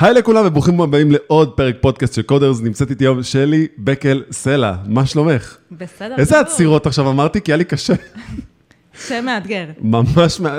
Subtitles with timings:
[0.00, 4.74] היי לכולם וברוכים הבאים לעוד פרק פודקאסט של קודרס, נמצאת איתי היום שלי בקל סלע,
[4.86, 5.56] מה שלומך?
[5.72, 6.14] בסדר.
[6.18, 6.40] איזה.
[6.40, 7.40] עצירות עכשיו אמרתי?
[7.40, 7.94] כי היה לי קשה.
[9.08, 9.64] שם מאתגר.
[9.80, 10.58] ממש מה...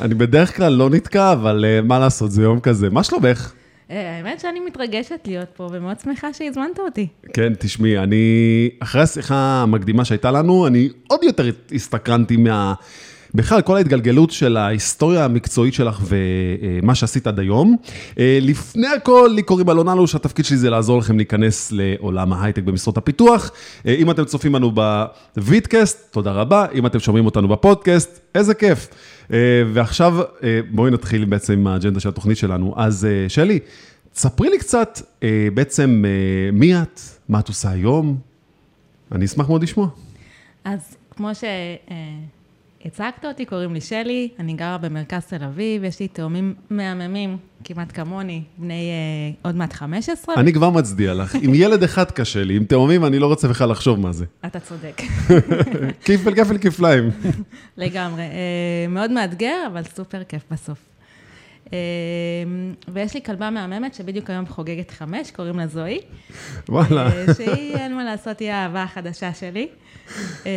[0.00, 2.90] אני בדרך כלל לא נתקע, אבל אה, מה לעשות, זה יום כזה.
[2.90, 3.52] מה שלומך?
[3.90, 7.06] אה, האמת שאני מתרגשת להיות פה ומאוד שמחה שהזמנת אותי.
[7.32, 12.74] כן, תשמעי, אני, אחרי השיחה המקדימה שהייתה לנו, אני עוד יותר הסתקרנתי מה...
[13.34, 17.76] בכלל, כל ההתגלגלות של ההיסטוריה המקצועית שלך ומה שעשית עד היום.
[18.18, 22.62] אה, לפני הכל, לי קוראים אלון אלוש, התפקיד שלי זה לעזור לכם להיכנס לעולם ההייטק
[22.62, 23.50] במשרות הפיתוח.
[23.86, 24.72] אה, אם אתם צופים בנו
[25.36, 26.66] בווידקאסט, תודה רבה.
[26.74, 28.88] אם אתם שומעים אותנו בפודקאסט, איזה כיף.
[29.32, 29.38] אה,
[29.72, 30.20] ועכשיו,
[30.70, 32.74] בואי נתחיל בעצם עם האג'נדה של התוכנית שלנו.
[32.76, 33.58] אז שלי,
[34.12, 35.00] תספרי לי קצת
[35.54, 36.04] בעצם
[36.52, 38.16] מי את, מה את עושה היום.
[39.12, 39.88] אני אשמח מאוד לשמוע.
[40.64, 41.30] אז כמו
[42.82, 47.92] שהצגת אותי, קוראים לי שלי, אני גרה במרכז תל אביב, יש לי תאומים מהממים, כמעט
[47.92, 50.34] כמוני, בני אה, עוד מעט 15.
[50.34, 51.34] אני כבר מצדיע לך.
[51.34, 54.24] עם ילד אחד קשה לי, עם תאומים אני לא רוצה בכלל לחשוב מה זה.
[54.46, 55.02] אתה צודק,
[56.04, 57.10] כפל כפל כפליים.
[57.76, 58.22] לגמרי.
[58.22, 60.89] אה, מאוד מאתגר, אבל סופר כיף בסוף.
[61.72, 61.78] אה,
[62.88, 65.98] ויש לי כלבה מהממת שבדיוק היום חוגגת חמש, קוראים לה זוהי.
[66.68, 67.06] וואלה.
[67.06, 69.68] אה, שהיא, אין מה לעשות, היא האהבה החדשה שלי.
[70.46, 70.52] אה,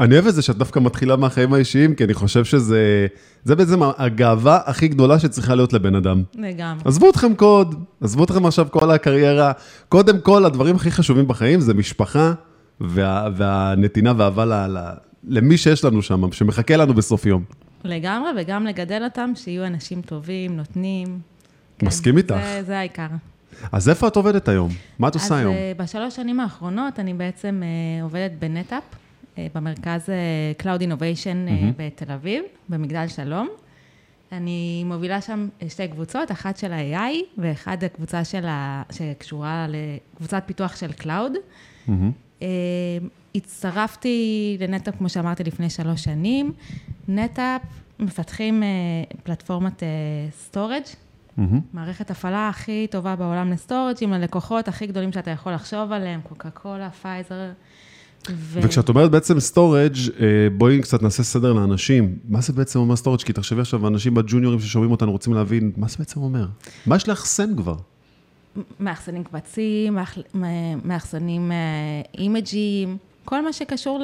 [0.00, 3.06] אני אוהב את זה שאת דווקא מתחילה מהחיים האישיים, כי אני חושב שזה
[3.44, 6.22] זה בעצם הגאווה הכי גדולה שצריכה להיות לבן אדם.
[6.34, 6.82] לגמרי.
[6.84, 9.52] עזבו אתכם קוד, עזבו אתכם עכשיו כל הקריירה.
[9.88, 12.32] קודם כל, הדברים הכי חשובים בחיים זה משפחה
[12.80, 14.66] וה, והנתינה והאהבה
[15.24, 17.44] למי שיש לנו שם, שמחכה לנו בסוף יום.
[17.84, 21.20] לגמרי, וגם לגדל אותם, שיהיו אנשים טובים, נותנים.
[21.78, 22.36] כן, מסכים איתך.
[22.42, 23.06] זה, זה העיקר.
[23.72, 24.70] אז איפה את עובדת היום?
[24.98, 25.54] מה את עושה היום?
[25.54, 28.82] אז אה, בשלוש שנים האחרונות אני בעצם אה, עובדת בנטאפ,
[29.38, 30.08] אה, במרכז
[30.62, 33.48] Cloud Innovation אה, בתל אביב, במגדל שלום.
[34.32, 38.82] אני מובילה שם שתי קבוצות, אחת של ה-AI ואחת הקבוצה של ה...
[38.90, 41.32] שקשורה לקבוצת פיתוח של Cloud.
[41.88, 42.10] מהמם.
[43.34, 46.52] אה, הצטרפתי לנטאפ, כמו שאמרתי, לפני שלוש שנים.
[47.08, 47.62] NetApp
[47.98, 48.68] מפתחים אה,
[49.22, 49.82] פלטפורמת
[50.38, 50.82] storage,
[51.36, 51.60] מהמם.
[51.72, 56.20] מערכת הפעלה הכי טובה בעולם ל storage, עם הלקוחות הכי גדולים שאתה יכול לחשוב עליהם,
[56.20, 57.50] קוקה קולה, פייזר.
[58.30, 58.60] ו...
[58.62, 59.94] וכשאת אומרת בעצם storage,
[60.56, 62.18] בואי קצת נעשה סדר לאנשים.
[62.28, 63.20] מה זה בעצם אומר storage?
[63.20, 66.46] כי תחשבי עכשיו, אנשים בג'וניורים ששומעים אותנו רוצים להבין, מה זה בעצם אומר?
[66.86, 67.76] מה יש לאחסן כבר?
[68.80, 69.98] מאחסנים קבצים,
[70.84, 71.56] מאחסנים אה,
[72.18, 72.96] אימג'ים,
[73.30, 74.00] כל מה שקשור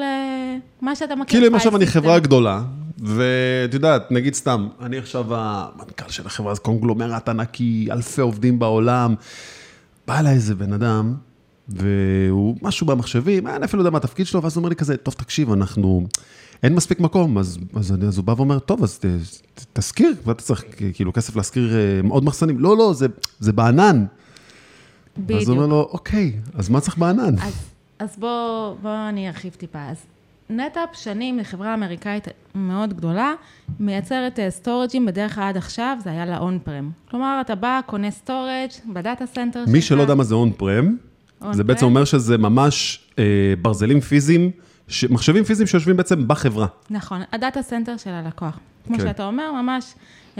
[0.81, 1.39] למה שאתה מכיר.
[1.39, 2.19] כאילו אם עכשיו אני חברה.
[2.19, 2.61] גדולה,
[2.99, 9.15] ואת יודעת, נגיד סתם, אני עכשיו המנכ"ל של החברה, אז קונגלומרט ענקי, אלפי עובדים בעולם,
[10.07, 11.15] בא אליי איזה בן אדם,
[11.69, 15.13] והוא משהו במחשבים, אני אפילו יודע מה התפקיד שלו, ואז הוא אומר לי כזה, טוב,
[15.13, 16.07] תקשיב, אנחנו,
[16.63, 19.05] אין מספיק מקום, אז, אז, אני, אז הוא בא ואומר, טוב, אז ת,
[19.53, 20.63] ת, תשכיר, ואתה צריך
[20.93, 23.07] כאילו כסף להשכיר אה, עוד מחסנים, לא, לא, זה,
[23.39, 24.05] זה בענן.
[25.17, 25.41] בדיוק.
[25.41, 27.39] אז הוא אומר לו, אוקיי, אז מה צריך בענן?
[27.39, 27.53] אז,
[27.99, 29.79] אז בוא, בוא אני ארחיב טיפה.
[29.89, 30.05] אז
[30.49, 33.33] NetApp שנים, היא חברה אמריקאית מאוד גדולה,
[33.79, 36.91] מייצרת אה, storage ים, בדרך כלל עד עכשיו זה היה ל on prem.
[37.11, 39.73] כלומר, אתה בא, קונה storage ב data center שלך.
[39.73, 40.95] מי שלא יודע מה זה on prem,
[41.51, 41.63] זה.
[41.63, 43.23] בעצם אומר שזה ממש אה,
[43.61, 44.51] ברזלים פיזיים,
[44.87, 46.67] ש- מחשבים פיזיים שיושבים בעצם בחברה.
[46.89, 48.59] נכון, ה data center של הלקוח.
[48.87, 49.03] כמו כן.
[49.03, 49.93] שאתה אומר, ממש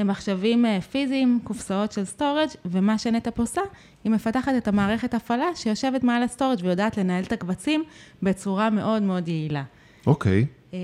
[0.04, 3.62] מחשבים אה, פיזיים, קופסאות של storage, ומה ש NetApp עושה,
[4.04, 7.84] היא מפתחת את המערכת הפעלה שיושבת מעל ה storage ויודעת לנהל את הקבצים
[8.24, 9.64] בצורה מאוד מאוד יעילה.
[10.08, 10.46] אוקיי.
[10.74, 10.80] אה,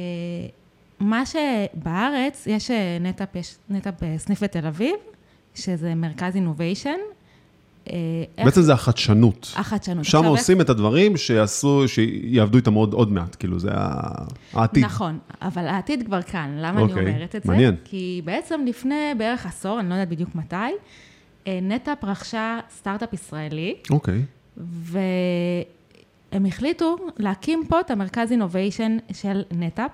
[0.99, 4.95] מה שבארץ, יש אה, NetApp, יש NetApp אה, סניף בתל אביב,
[5.55, 6.99] שזה מרכז innovation.
[7.89, 7.95] אה,
[8.37, 9.53] איך- בעצם זה החדשנות.
[9.55, 10.05] החדשנות.
[10.05, 13.69] שם עושים את הדברים שיעשו, שיעבדו איתם עוד, עוד מעט, כאילו, זה
[14.53, 14.83] העתיד.
[14.85, 16.55] נכון, אבל העתיד כבר כאן.
[16.59, 17.51] למה אוקיי, אני אומרת את זה?
[17.51, 17.75] מעניין.
[17.83, 20.55] כי בעצם לפני בערך עשור, אני לא יודעת בדיוק מתי,
[21.47, 24.21] אה, NetApp רכשה סטארט-אפ ישראלי, אוקיי.
[24.57, 29.91] והם החליטו להקים פה את המרכז innovation של NetApp,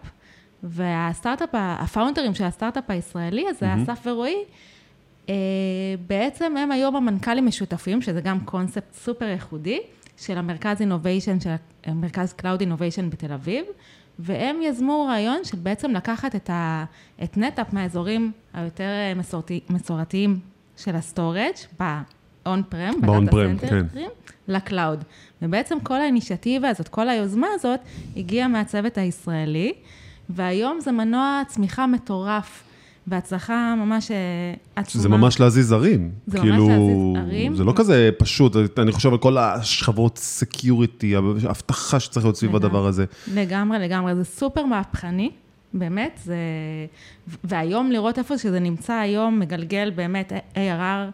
[0.63, 3.81] והסטארט-אפ, ה founder ים של הסטארט-אפ הישראלי הזה, מהמם.
[3.89, 4.35] אסף ורועי,
[6.07, 9.79] בעצם הם היום המנכ"לים משותפים, שזה גם קונספט סופר ייחודי,
[10.17, 11.49] של המרכז innovation, של
[11.83, 13.65] המרכז cloud innovation בתל אביב,
[14.19, 16.85] והם יזמו רעיון של בעצם לקחת את, ה,
[17.23, 20.39] את NetApp מהאזורים היותר אה, מסורתי, מסורתיים
[20.77, 23.67] של ה storage prem, ב-on-prem, ב data כן.
[23.67, 24.09] center ים,
[24.47, 25.03] ל cloud.
[25.41, 27.79] ובעצם כל האינישיאטיבה הזאת, כל היוזמה הזאת,
[28.17, 29.73] הגיעה מהצוות הישראלי,
[30.29, 32.63] והיום זה מנוע צמיחה מטורף,
[33.09, 34.17] והצלחה ממש אה,
[34.75, 35.01] עצומה.
[35.01, 36.11] זה ממש להזיז הרים.
[36.27, 37.55] זה ממש כאילו, להזיז הרים.
[37.55, 42.67] זה לא כזה פשוט, אני חושב על כל השכבות security, האבטחה שצריך להיות סביב לגמרי.
[42.67, 43.05] הדבר הזה.
[43.33, 44.15] לגמרי, לגמרי.
[44.15, 45.31] זה סופר מהפכני,
[45.73, 46.37] באמת, זה...
[47.43, 51.11] והיום לראות איפה שזה נמצא היום, מגלגל באמת ARR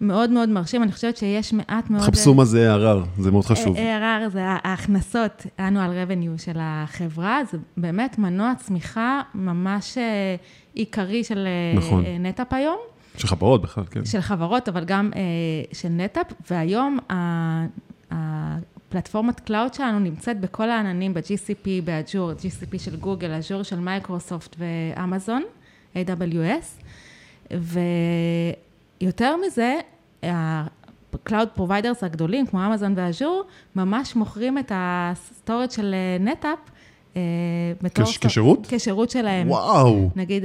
[0.00, 2.02] מאוד מאוד מרשים, אני חושבת שיש מעט מאוד...
[2.02, 3.76] חפשו מה זה ARR, זה מאוד חשוב.
[3.76, 10.36] ARR זה ההכנסות, annual revenue של החברה, זה באמת מנוע צמיחה ממש אה,
[10.74, 12.04] עיקרי של אה, נכון.
[12.20, 12.76] NetApp היום.
[13.16, 14.04] של חברות בכלל, כן.
[14.04, 15.20] של חברות, אבל גם אה,
[15.72, 16.98] של NetApp, והיום
[18.10, 25.42] הפלטפורמת cloud שלנו נמצאת בכל העננים, ב-GCP, באג'ור, GCP של גוגל, אג'ור של מייקרוסופט ואמזון,
[25.94, 26.84] AWS,
[29.04, 29.78] ויותר מזה,
[30.22, 33.44] ה-Cloud Providers הגדולים, כמו אמזון ואג'ור,
[33.76, 36.58] ממש מוכרים את ה storage של NetApp
[37.16, 37.22] אה,
[37.82, 38.04] בתור...
[38.04, 38.66] כש, כשירות?
[38.70, 39.50] כשירות שלהם.
[39.50, 40.10] וואו.
[40.16, 40.44] נגיד,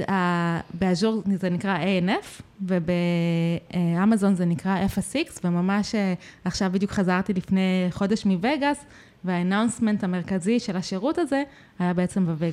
[0.74, 6.14] ב Azure זה נקרא ANF, ובאמזון זה נקרא FSX, וממש אה,
[6.44, 8.84] עכשיו בדיוק חזרתי לפני חודש מווגאס,
[9.24, 11.42] וה announcement המרכזי של השירות הזה
[11.78, 12.52] היה בעצם בווגאס.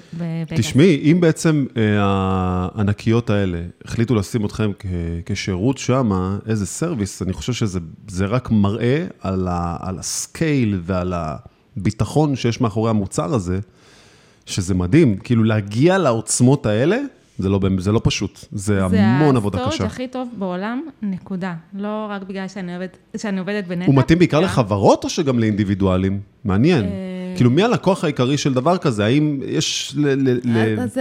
[0.56, 1.84] תשמעי, אם בעצם אה,
[2.76, 4.72] הענקיות האלה החליטו לשים אתכם
[5.26, 9.48] כשירות שם, איזה service, אני חושב שזה רק מראה על,
[9.80, 13.60] על ה scale ועל הביטחון שיש מאחורי המוצר הזה.
[14.48, 16.98] שזה מדהים, כאילו להגיע לעוצמות האלה,
[17.38, 19.66] זה לא, זה לא פשוט, זה, זה המון עבודה קשה.
[19.68, 21.54] זה ה storage הכי טוב בעולם, נקודה.
[21.74, 23.88] לא רק בגלל שאני עובדת, שאני עובדת ב NetApp.
[23.88, 26.20] הוא מתאים בעיקר לחברות או שגם לאינדיבידואלים?
[26.44, 26.86] מעניין.
[26.86, 26.90] אה,
[27.36, 29.06] כאילו, מי הלקוח העיקרי של דבר כזה?
[29.06, 30.30] האם יש ל...
[30.44, 30.80] ל...
[30.80, 31.00] אז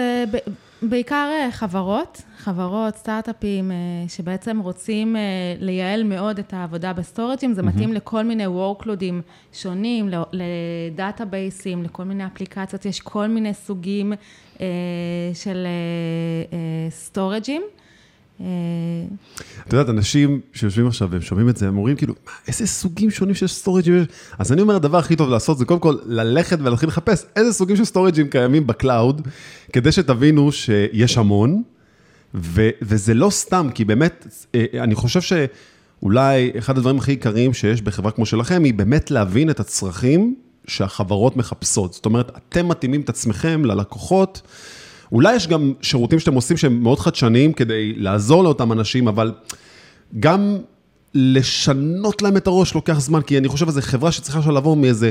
[0.83, 3.77] בעיקר אה, חברות, חברות, סטארט-אפים, אה,
[4.09, 5.17] שבעצם רוצים
[5.59, 12.85] לייעל מאוד את העבודה בסטורג'ים, זה מתאים לכל מיני workloadים שונים, לדאטאבייסים, לכל מיני אפליקציות,
[12.85, 14.13] יש כל מיני סוגים
[15.35, 15.67] של
[16.91, 17.63] סטורג'ים.
[18.39, 22.15] את יודעת, אנשים שיושבים עכשיו והם שומעים את זה, הם אומרים כאילו,
[22.49, 24.07] איזה סוגים שונים של סטורג'ים יש?
[24.39, 27.77] אז אני אומר, הדבר הכי טוב לעשות זה קודם כל ללכת ולהתחיל לחפש איזה סוגים
[27.77, 29.29] של סטורג'ים קיימים ב cloud,
[29.73, 31.63] כדי שתבינו שיש המון,
[32.35, 37.83] ו- וזה לא סתם, כי באמת, אה, אני חושב שאולי אחד הדברים הכי עיקריים שיש
[37.83, 40.35] בחברה כמו שלכם, היא באמת להבין את הצרכים
[40.67, 41.93] שהחברות מחפשות.
[41.93, 44.43] זאת אומרת, אתם מתאימים את עצמכם ללקוחות.
[45.13, 49.33] אולי יש גם שירותים שאתם עושים שהם מאוד חדשניים כדי לעזור לאותם אנשים, אבל
[50.21, 50.59] גם
[51.15, 55.11] לשנות להם את הראש לוקח זמן, כי אני חושב שזו חברה שצריכה עכשיו לעבור מאיזה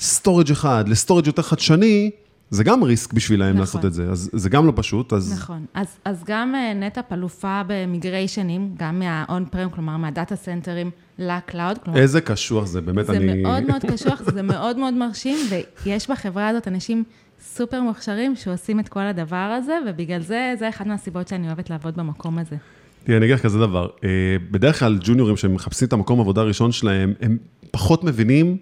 [0.00, 2.10] storage אחד ל storage יותר חדשני,
[2.50, 3.60] זה גם risk בשבילהם נכון.
[3.60, 5.12] לעשות את זה, אז זה גם לא פשוט.
[5.12, 5.32] אז...
[5.32, 11.27] נכון, אז, אז גם אה, NetApp אלופה במיגריישנים, גם מה on-prem, כלומר מהדאטה סנטרים ל
[11.27, 11.78] cloud.
[11.78, 13.26] כלומר, איזה קשוח זה, באמת זה אני...
[13.26, 15.38] זה מאוד מאוד קשוח, זה מאוד מאוד מרשים,
[15.84, 17.04] ויש בחברה הזאת אנשים
[17.40, 21.96] סופר מוכשרים שעושים את כל הדבר הזה, ובגלל זה, זה אחת מהסיבות שאני אוהבת לעבוד
[21.96, 22.56] במקום הזה.
[23.04, 24.08] תראה, אני אגיד לך כזה דבר, אה,
[24.50, 27.38] בדרך כלל ג'וניורים שמחפשים את המקום עבודה הראשון שלהם, הם
[27.70, 28.56] פחות מבינים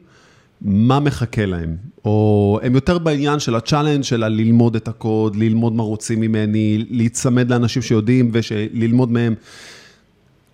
[0.62, 5.72] מה מחכה להם, או הם יותר בעניין של ה challenge של ללמוד את הקוד, ללמוד
[5.72, 9.34] מה רוצים ממני, להיצמד לאנשים שיודעים וללמוד מהם.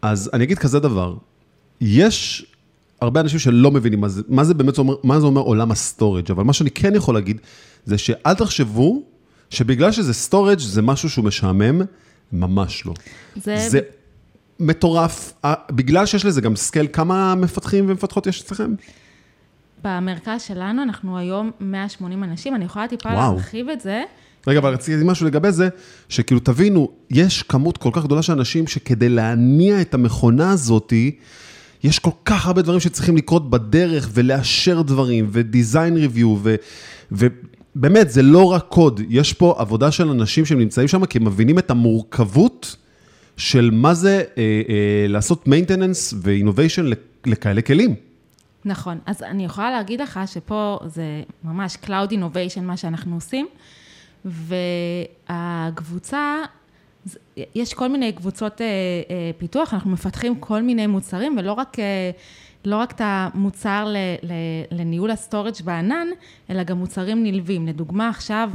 [0.03, 1.15] אז אני אגיד כזה דבר,
[1.81, 2.47] יש
[3.01, 5.77] הרבה אנשים שלא מבינים מה זה, מה זה באמת אומר, מה זה אומר עולם ה
[5.77, 7.41] storage, אבל מה שאני כן יכול להגיד,
[7.85, 9.03] זה שאל תחשבו
[9.51, 11.81] שבגלל שזה storage זה משהו שהוא משעמם,
[12.33, 12.95] ממש לא.
[13.37, 13.57] זה...
[13.69, 13.81] זה
[14.61, 15.33] מטורף,
[15.71, 18.75] בגלל שיש לזה גם scale, כמה מפתחים ומפתחות יש אצלכם?
[19.85, 23.33] במרכז שלנו אנחנו היום 180 אנשים, אני יכולה טיפה וואו.
[23.35, 24.03] להרחיב את זה.
[24.47, 25.69] רגע, אבל רציתי משהו לגבי זה,
[26.09, 31.17] שכאילו תבינו, יש כמות כל כך גדולה של אנשים שכדי להניע את המכונה הזאתי,
[31.83, 36.55] יש כל כך הרבה דברים שצריכים לקרות בדרך ולאשר דברים ו-design review ו...
[37.81, 41.59] ובאמת, זה לא רק קוד, יש פה עבודה של אנשים שנמצאים שם כי הם מבינים
[41.59, 42.77] את המורכבות
[43.37, 46.83] של מה זה אה, אה, לעשות maintenance ו-innovation
[47.27, 47.95] לכאלה כלים.
[48.65, 53.47] נכון, אז אני יכולה להגיד לך שפה זה ממש Cloud Innovation, מה שאנחנו עושים,
[55.29, 56.37] והקבוצה
[57.55, 62.11] יש כל מיני קבוצות אה, אה, פיתוח, אנחנו מפתחים כל מיני מוצרים, ולא רק, אה,
[62.65, 64.33] לא רק את המוצר ל, ל,
[64.71, 66.07] לניהול ה storage בענן,
[66.51, 67.67] אלא גם מוצרים נלווים.
[67.67, 68.51] לדוגמה, עכשיו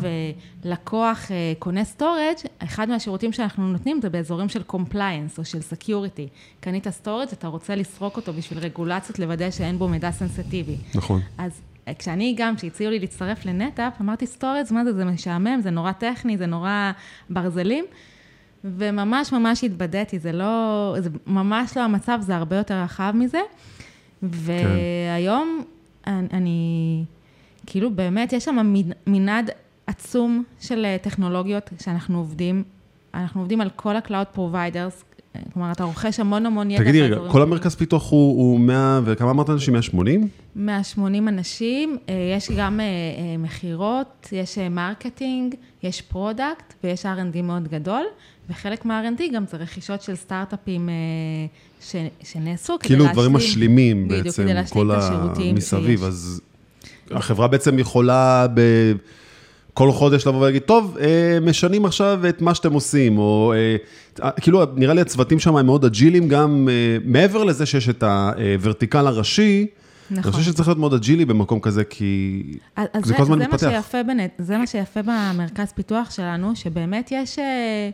[0.63, 6.27] לקוח קונה storage, אחד מהשירותים שאנחנו נותנים זה באזורים של compliance או של security.
[6.59, 10.77] קנית storage, אתה רוצה לסרוק אותו בשביל רגולציות, לוודא שאין בו מידע sensitive.
[10.95, 11.21] נכון.
[11.37, 11.61] אז
[11.99, 15.91] כשאני גם, כשהציעו לי להצטרף ל NetApp, אמרתי storage, מה זה, זה משעמם, זה נורא
[15.91, 16.91] טכני, זה נורא
[17.29, 17.85] ברזלים.
[18.63, 23.39] וממש ממש התבדיתי, זה לא, זה ממש לא המצב, זה הרבה יותר רחב מזה.
[24.31, 25.63] והיום
[26.07, 27.03] אני, אני,
[27.65, 28.73] כאילו באמת, יש שם
[29.07, 29.49] מנעד
[29.87, 32.63] עצום של טכנולוגיות שאנחנו עובדים.
[33.13, 35.15] אנחנו עובדים על כל ה-Cloud Providers,
[35.53, 36.83] כלומר, אתה רוכש המון המון ידע.
[36.83, 39.73] תגידי רגע, כל המרכז פיתוח הוא, הוא 100, וכמה אמרת אנשים?
[39.73, 40.27] 180?
[40.55, 47.67] 180 אנשים, אה, יש גם אה, אה, מכירות, יש marketing, יש product ויש R&D מאוד
[47.67, 48.03] גדול,
[48.49, 50.89] וחלק מה-R&D גם זה רכישות של סטארט-אפים
[51.81, 52.99] ש, שנעשו כדי להשלים...
[52.99, 56.03] כאילו דברים משלימים בעצם, כל המסביב.
[56.03, 56.41] אז
[57.11, 58.61] החברה בעצם יכולה ב...
[59.75, 64.63] כל חודש לבוא ולהגיד, טוב, אה, משנים עכשיו את מה שאתם עושים, או אה, כאילו,
[64.75, 69.07] נראה לי הצוותים שם הם מאוד אג'ילים, גם אה, מעבר לזה שיש את ה vertical
[69.07, 69.67] הראשי,
[70.11, 70.23] נכון.
[70.23, 72.43] אני חושב שצריך להיות מאוד אג'ילי במקום כזה, כי
[72.75, 73.93] אז זה זה, כל הזמן מתפתח.
[74.37, 77.39] זה מה שיפה במרכז פיתוח שלנו, שבאמת יש...
[77.39, 77.89] אה,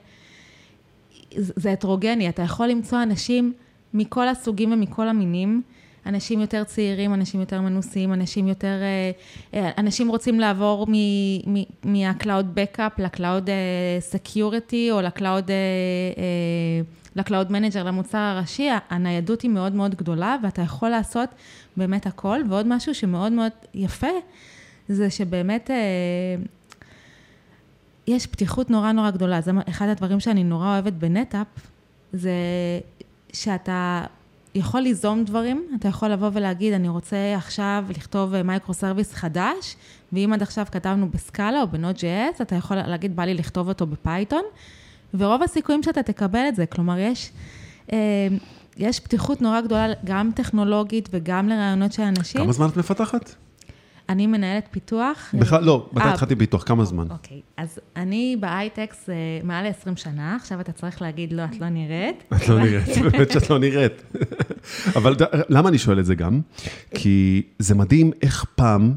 [1.35, 3.53] זה הטרוגני, אתה יכול למצוא אנשים
[3.93, 5.61] מכל הסוגים ומכל המינים.
[6.05, 8.77] אנשים יותר צעירים, אנשים יותר מנוסים, אנשים יותר...
[8.81, 9.11] אה,
[9.53, 10.87] אה, אנשים רוצים לעבור
[11.83, 15.49] מה-Cloud Backup ל-Cloud אה, Security או ל-Cloud
[17.15, 21.29] ל-Cloud Manager, למוצר הראשי, הניידות היא מאוד מאוד גדולה, ואתה יכול לעשות
[21.77, 22.39] באמת הכל.
[22.49, 24.07] ועוד משהו שמאוד מאוד יפה,
[24.87, 25.69] זה שבאמת
[28.07, 29.41] יש פתיחות נורא נורא גדולה.
[29.41, 31.47] זה אחד הדברים שאני נורא אוהבת ב NetApp,
[32.13, 32.31] זה
[33.33, 34.03] שאתה
[34.55, 39.75] יכול ליזום דברים, אתה יכול לבוא ולהגיד, אני רוצה עכשיו לכתוב micro service חדש,
[40.13, 43.67] ואם עד עכשיו כתבנו ב Scala או ב Node.js, אתה יכול להגיד, בא לי לכתוב
[43.67, 44.43] אותו ב Python,
[45.13, 46.65] ורוב הסיכויים שאתה תקבל את זה.
[46.65, 47.31] כלומר, יש,
[47.91, 47.97] אה,
[48.77, 52.41] יש פתיחות נורא גדולה, גם טכנולוגית וגם לרעיונות של אנשים.
[52.41, 53.35] כמה זמן את מפתחת?
[54.11, 55.35] אני מנהלת פיתוח.
[55.39, 56.63] בכלל, לא, מתי אה, התחלתי פיתוח?
[56.63, 57.07] כמה זמן?
[57.09, 59.09] אוקיי, אז אני בהייטקס
[59.43, 62.23] מעל ל-20 שנה, עכשיו אתה צריך להגיד, לא, את לא נראית.
[62.35, 64.03] את לא נראית, באמת שאת לא נראית.
[64.95, 65.15] אבל
[65.49, 66.41] למה אני שואל את זה גם?
[66.95, 68.93] כי זה מדהים איך פעם,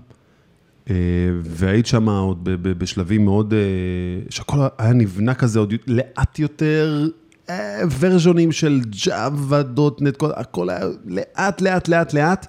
[0.91, 0.95] אה,
[1.43, 3.59] והיית שם עוד בשלבים מאוד, אה,
[4.31, 7.09] שהכל היה נבנה כזה עוד לאט יותר,
[7.99, 8.81] ורז'ונים של
[9.75, 12.47] דוטנט, כל- הכל היה לאט, לאט, לאט, לאט.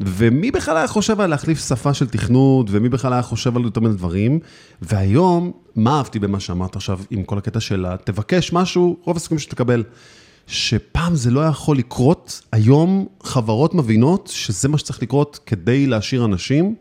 [0.00, 3.80] ומי בכלל היה חושב על להחליף שפה של תכנות, ומי בכלל היה חושב על יותר
[3.80, 4.38] מיני דברים,
[4.82, 9.84] והיום, מה אהבתי במה שאמרת עכשיו, עם כל הקטע של תבקש משהו, רוב הסיכויים שתקבל.
[10.46, 16.74] שפעם זה לא יכול לקרות, היום חברות מבינות שזה מה שצריך לקרות כדי להשאיר אנשים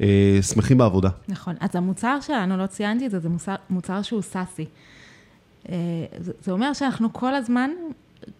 [0.00, 1.08] אה, שמחים בעבודה.
[1.28, 1.54] נכון.
[1.60, 4.64] אז המוצר שלנו, לא ציינתי את זה, זה מוצר, מוצר שהוא סאסי.
[5.68, 5.74] אה,
[6.20, 7.70] זה, זה אומר שאנחנו כל הזמן,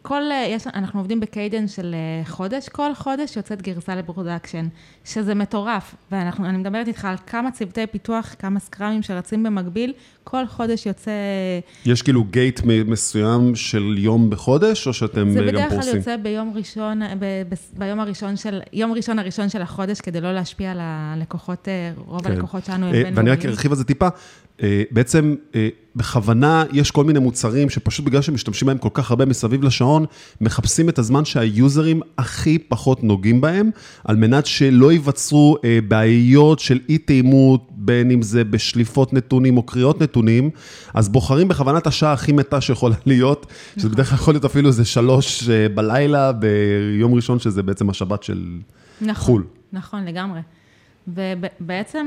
[0.02, 4.68] כל, אה, יש, אנחנו עובדים ב-cadence של אה, חודש, כל חודש יוצאת גרסה ל-production,
[5.04, 5.94] שזה מטורף.
[6.10, 9.92] ואני מדברת איתך על כמה צוותי פיתוח, כמה scrum ים שרצים במקביל,
[10.30, 11.10] כל חודש יוצא...
[11.86, 15.96] יש כאילו gate מסוים של יום בחודש, או שאתם זה אה, גם בדרך כלל פורסים?
[15.96, 20.32] יוצא ביום ראשון, ב, ב, ביום הראשון של, יום ראשון הראשון של החודש, כדי לא
[20.32, 22.32] להשפיע על הלקוחות, אה, רוב כן.
[22.32, 23.16] הלקוחות שלנו הם אה, בינלאומיים.
[23.16, 24.08] ואני רק ארחיב על זה טיפה.
[24.62, 29.10] אה, בעצם, אה, בכוונה יש כל מיני מוצרים שפשוט בגלל שהם משתמשים בהם כל כך
[29.10, 30.04] הרבה מסביב לשעון,
[30.40, 33.70] מחפשים את הזמן שהיוזרים הכי פחות נוגעים בהם,
[34.04, 39.62] על מנת שלא ייווצרו אה, בעיות של אי תאימות, בין אם זה בשליפות נתונים או
[39.62, 40.50] קריאות נתונים,
[40.94, 44.84] אז בוחרים בכוונת השעה הכי מתה שיכולה להיות, שזה בדרך כלל יכול להיות אפילו איזה
[44.84, 48.58] שלוש אה, בלילה ביום ראשון, שזה בעצם השבת של
[49.00, 49.44] נכון, חו"ל.
[49.72, 50.40] נכון, לגמרי.
[51.08, 52.06] ובעצם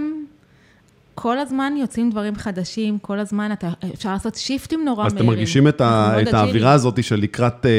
[1.22, 5.30] כל הזמן יוצאים דברים חדשים, כל הזמן אתה, אפשר לעשות שיפטים נורא אז מהירים.
[5.30, 6.72] אתם מרגישים את, ה, את האווירה.
[6.72, 7.72] הזאת של לקראת אה,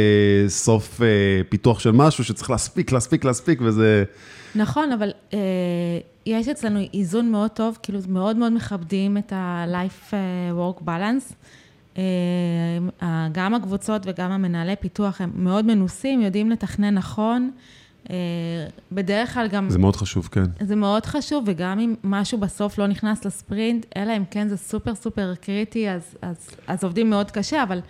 [0.48, 1.06] סוף אה,
[1.48, 4.04] פיתוח של משהו, שצריך להספיק, להספיק, להספיק, וזה...
[4.54, 5.38] נכון, אבל אה,
[6.26, 10.18] יש אצלנו איזון מאוד טוב, כאילו מאוד מאוד מכבדים את ה-life אה,
[10.70, 11.34] work balance.
[11.98, 17.50] אה, גם הקבוצות וגם המנהלי פיתוח הם מאוד מנוסים, יודעים לתכנן נכון.
[18.10, 18.16] אה,
[18.92, 19.70] בדרך כלל גם...
[19.70, 20.44] זה מאוד חשוב, כן.
[20.60, 24.94] זה מאוד חשוב, וגם אם משהו בסוף לא נכנס לספרינט, אלא אם כן זה סופר
[24.94, 27.80] סופר קריטי, אז, אז, אז עובדים מאוד קשה, אבל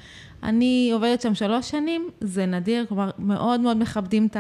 [0.43, 4.37] אני עובדת שם שלוש שנים, זה נדיר, כלומר, מאוד מאוד מכבדים את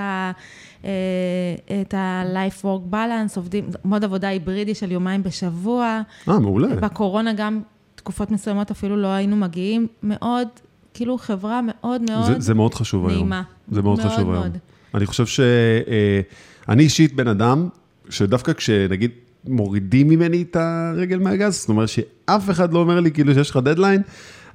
[0.84, 6.00] אה, ה-life work balance, עובדים, מוד עבודה היברידי של יומיים בשבוע.
[6.28, 6.76] אה, מעולה.
[6.76, 7.60] בקורונה גם
[7.94, 10.48] תקופות מסוימות אפילו לא היינו מגיעים, מאוד,
[10.94, 13.18] כאילו חברה מאוד מאוד זה, זה מאוד חשוב היום.
[13.18, 13.42] נעימה.
[13.70, 14.42] זה מאוד, מאוד חשוב מאוד.
[14.42, 14.71] היום.
[14.94, 15.40] אני חושב ש...
[15.40, 16.20] אה,
[16.68, 17.68] אני אישית בן אדם,
[18.08, 19.10] שדווקא כשנגיד
[19.46, 23.56] מורידים ממני את הרגל מהגז, זאת אומרת שאף אחד לא אומר לי כאילו שיש לך
[23.56, 24.02] דדליין,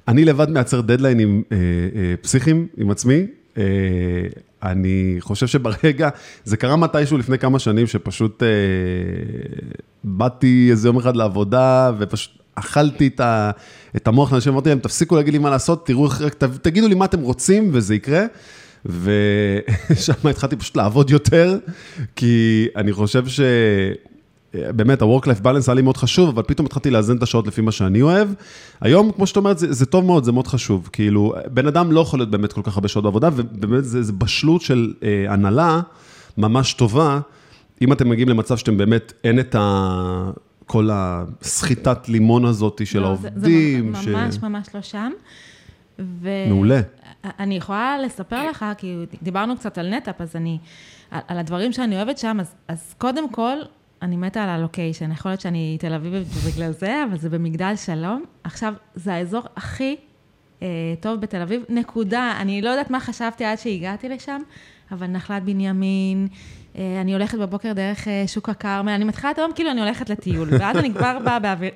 [0.08, 3.26] אני לבד מייצר דדליינים אה, אה, פסיכיים עם עצמי.
[3.58, 3.62] אה,
[4.62, 6.08] אני חושב שברגע,
[6.44, 8.48] זה קרה מתישהו לפני כמה שנים, שפשוט אה,
[10.04, 13.50] באתי איזה יום אחד לעבודה, ופשוט אכלתי את, ה,
[13.96, 17.04] את המוח לאנשים, אמרתי להם, תפסיקו להגיד לי מה לעשות, תראו, ת- תגידו לי מה
[17.04, 18.24] אתם רוצים, וזה יקרה.
[18.86, 21.58] ושם התחלתי פשוט לעבוד יותר,
[22.16, 23.24] כי אני חושב
[24.54, 27.72] באמת, ה-work-life balance היה לי מאוד חשוב, אבל פתאום התחלתי לאזן את השעות לפי מה
[27.72, 28.28] שאני אוהב.
[28.80, 30.88] היום, כמו שאת אומרת, זה, זה טוב מאוד, זה מאוד חשוב.
[30.92, 34.12] כאילו, בן אדם לא יכול להיות באמת כל כך הרבה שעות בעבודה, ובאמת זה, זה
[34.12, 35.80] בשלות של אה, הנהלה
[36.38, 37.20] ממש טובה.
[37.82, 40.30] אם אתם מגיעים למצב שאתם באמת, אין את ה...
[40.68, 43.94] כל הסחיטת לימון הזאת של לא, העובדים.
[43.94, 44.38] זה, זה ממש ש...
[44.42, 45.10] ממש לא שם.
[45.98, 46.30] ו...
[46.48, 46.80] מעולה.
[47.24, 50.58] אני יכולה לספר לך, כי דיברנו קצת על נטאפ, אז אני,
[51.10, 53.56] על הדברים שאני אוהבת שם, אז, אז קודם כל,
[54.02, 55.12] אני מתה על הלוקיישן.
[55.12, 58.24] יכול להיות שאני תל אביבית בגלל זה, אבל זה במגדל שלום.
[58.44, 59.96] עכשיו, זה האזור הכי
[60.62, 60.66] אה,
[61.00, 62.34] טוב בתל אביב, נקודה.
[62.40, 64.42] אני לא יודעת מה חשבתי עד שהגעתי לשם,
[64.92, 66.28] אבל נחלת בנימין,
[67.00, 70.48] אני הולכת בבוקר דרך אה, שוק הכרמל, אני מתחילה את היום כאילו אני הולכת לטיול,
[70.50, 71.70] ואז אני כבר באה באוויר...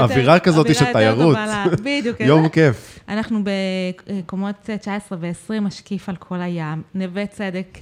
[0.00, 1.36] אווירה כזאת של תיירות.
[1.82, 2.20] בדיוק.
[2.20, 2.98] יום כיף.
[3.08, 7.78] אנחנו בקומות 19 ו-20, משקיף על כל הים, נווה צדק.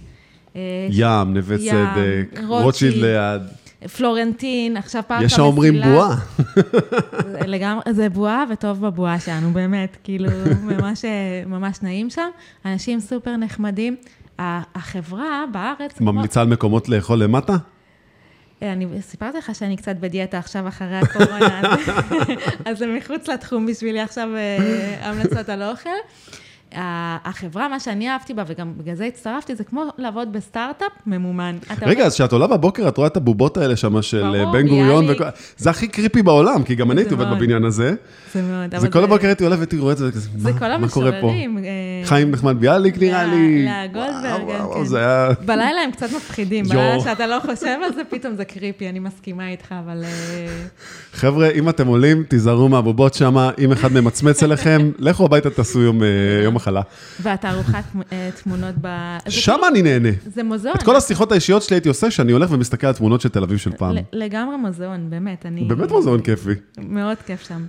[0.90, 3.42] ים, נווה צדק, רוטשילד ליד.
[3.96, 5.34] פלורנטין, עכשיו פארק המסילה.
[5.34, 6.16] יש האומרים בועה.
[7.46, 10.30] לגמרי, זה בועה וטוב בבועה שלנו, באמת, כאילו,
[10.62, 11.04] ממש,
[11.46, 12.28] ממש נעים שם.
[12.64, 13.96] אנשים סופר נחמדים.
[14.38, 16.00] החברה בארץ...
[16.00, 17.56] ממליצה על מקומות לאכול למטה?
[18.62, 21.60] אני סיפרתי לך שאני קצת בדיאטה עכשיו אחרי הקורונה,
[22.64, 24.28] אז זה מחוץ לתחום בשבילי עכשיו
[25.00, 25.90] המלצות על אוכל.
[27.24, 31.56] החברה, מה שאני אהבתי בה, וגם בגלל זה הצטרפתי, זה כמו לעבוד בסטארט-אפ ממומן.
[31.82, 35.06] רגע, אז כשאת עולה בבוקר, את רואה את הבובות האלה שם של בן גוריון,
[35.56, 37.94] זה הכי קריפי בעולם, כי גם אני הייתי עובד בבניין הזה.
[38.32, 38.76] זה מאוד.
[38.80, 40.10] זה כל הבוקר הייתי עולה והייתי רואה את זה,
[40.78, 41.32] מה קורה פה?
[42.06, 43.66] חיים נחמד ביאליק נראה לי.
[43.68, 44.42] לגולדברג,
[44.90, 45.46] כן.
[45.46, 49.48] בלילה הם קצת מפחידים, בלילה שאתה לא חושב על זה, פתאום זה קריפי, אני מסכימה
[49.48, 50.04] איתך, אבל...
[51.12, 56.02] חבר'ה, אם אתם עולים, תיזהרו מהבובות שם, אם אחד ממצמץ אליכם, לכו הביתה תעשו יום
[56.52, 56.80] מחלה.
[57.20, 57.84] והתערוכת
[58.42, 59.16] תמונות ב...
[59.28, 60.08] שם אני נהנה.
[60.34, 60.76] זה מוזיאון.
[60.76, 63.58] את כל השיחות האישיות שלי הייתי עושה, שאני הולך ומסתכל על תמונות של תל אביב
[63.58, 63.96] של פעם.
[64.12, 65.46] לגמרי מוזיאון, באמת.
[65.68, 66.50] באמת מוזיאון כיפי.
[66.78, 67.64] מאוד כיף שם.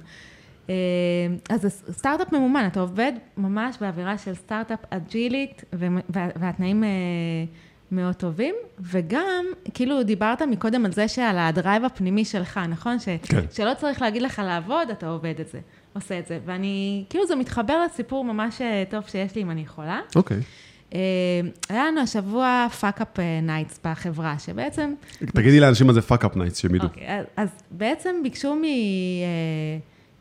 [1.50, 5.64] אז זה סטארט-אפ ממומן, אתה עובד ממש באווירה של סטארט-אפ אג'ילית,
[6.36, 6.84] והתנאים
[7.92, 13.00] מאוד טובים, וגם, כאילו דיברת מקודם על זה שעל הדרייב הפנימי שלך, נכון?
[13.00, 13.46] ש, כן.
[13.52, 15.60] שלא צריך להגיד לך לעבוד, אתה עובד את זה,
[15.94, 16.40] עושה את זה.
[16.46, 20.00] ואני, כאילו זה מתחבר לסיפור ממש טוב שיש לי אם אני יכולה.
[20.16, 20.38] אוקיי.
[21.70, 24.94] היה לנו השבוע fuckup nights בחברה, שבעצם...
[25.20, 26.88] תגידי לאנשים מה זה fuckup nights, שהם ידעו.
[26.88, 28.64] אוקיי, אז בעצם ביקשו מ...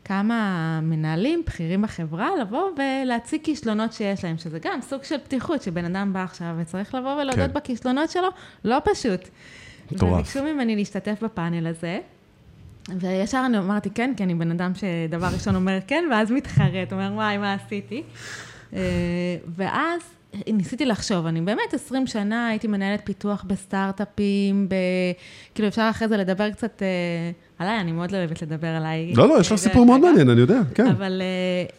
[0.07, 5.85] כמה מנהלים בכירים בחברה לבוא ולהציג כישלונות שיש להם, שזה גם סוג של פתיחות, שבן
[5.85, 7.53] אדם בא עכשיו וצריך לבוא ולהודות כן.
[7.53, 8.27] בכישלונות שלו,
[8.63, 9.29] לא פשוט.
[9.91, 10.13] מטורף.
[10.13, 11.99] וביקשו ממני להשתתף בפאנל הזה,
[12.99, 17.11] וישר אני אמרתי כן, כי אני בן אדם שדבר ראשון אומר כן, ואז מתחרט, אומר
[17.13, 18.03] וואי, מה עשיתי?
[19.55, 20.01] ואז
[20.47, 24.75] ניסיתי לחשוב, אני באמת 20 שנה הייתי מנהלת פיתוח בסטארט-אפים, ב...
[25.55, 26.81] כאילו אפשר אחרי זה לדבר קצת...
[27.59, 29.13] עליי, אני מאוד לא אוהבת לדבר עליי.
[29.15, 30.87] לא, לא, יש לך סיפור מאוד מעניין, אני יודע, כן.
[30.87, 31.21] אבל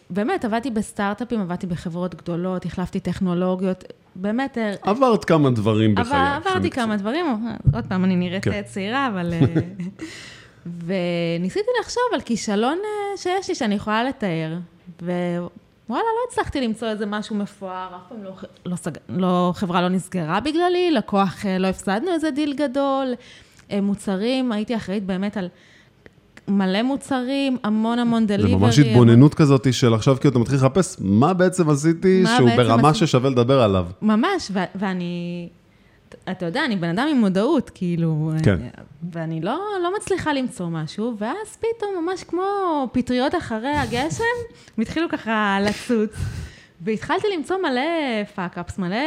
[0.09, 3.83] באמת, עבדתי בסטארט-אפים, עבדתי בחברות גדולות, החלפתי טכנולוגיות,
[4.15, 4.57] באמת...
[4.81, 6.19] עברת כמה דברים בחיי.
[6.35, 7.25] עברתי כמה דברים,
[7.73, 8.61] עוד פעם, אני נראית כן.
[8.61, 9.33] צעירה, אבל...
[10.85, 12.77] וניסיתי לחשוב על כישלון
[13.17, 14.57] שיש לי, שאני יכולה לתאר,
[15.89, 18.31] ווואלה, לא הצלחתי למצוא איזה משהו מפואר, אף פעם לא,
[18.65, 18.75] לא,
[19.09, 23.13] לא, חברה לא נסגרה בגללי, לקוח, לא הפסדנו איזה דיל גדול.
[23.81, 25.47] מוצרים, הייתי אחראית באמת על
[26.47, 28.49] מלא מוצרים, המון המון דליברי.
[28.51, 32.49] זה ממש התבוננות כזאת של עכשיו כאילו אתה מתחיל לחפש מה בעצם עשיתי מה שהוא
[32.49, 33.07] בעצם ברמה עשיתי...
[33.07, 33.85] ששווה לדבר עליו.
[34.01, 35.49] ממש, ו- ואני,
[36.31, 38.57] אתה יודע, אני בן אדם עם מודעות, כאילו, כן.
[39.11, 42.43] ואני לא, לא מצליחה למצוא משהו, ואז פתאום, ממש כמו
[42.91, 44.23] פטריות אחרי הגשם,
[44.77, 46.11] הם התחילו ככה לצוץ.
[46.81, 48.97] והתחלתי למצוא מלא fuckups, מלא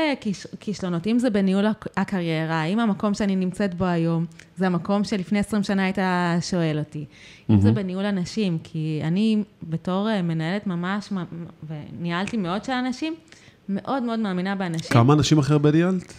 [0.60, 1.64] כישלונות, אם זה בניהול
[1.96, 5.98] הקריירה, אם המקום שאני נמצאת בו היום, זה המקום שלפני 20 שנה היית
[6.40, 7.04] שואל אותי.
[7.50, 11.12] אם זה בניהול אנשים, כי אני בתור אה, מנהלת ממש,
[11.68, 13.14] וניהלתי מאות של אנשים,
[13.68, 14.92] מאוד מאוד מאמינה באנשים.
[14.92, 16.14] כמה אנשים אחרי בניהלת?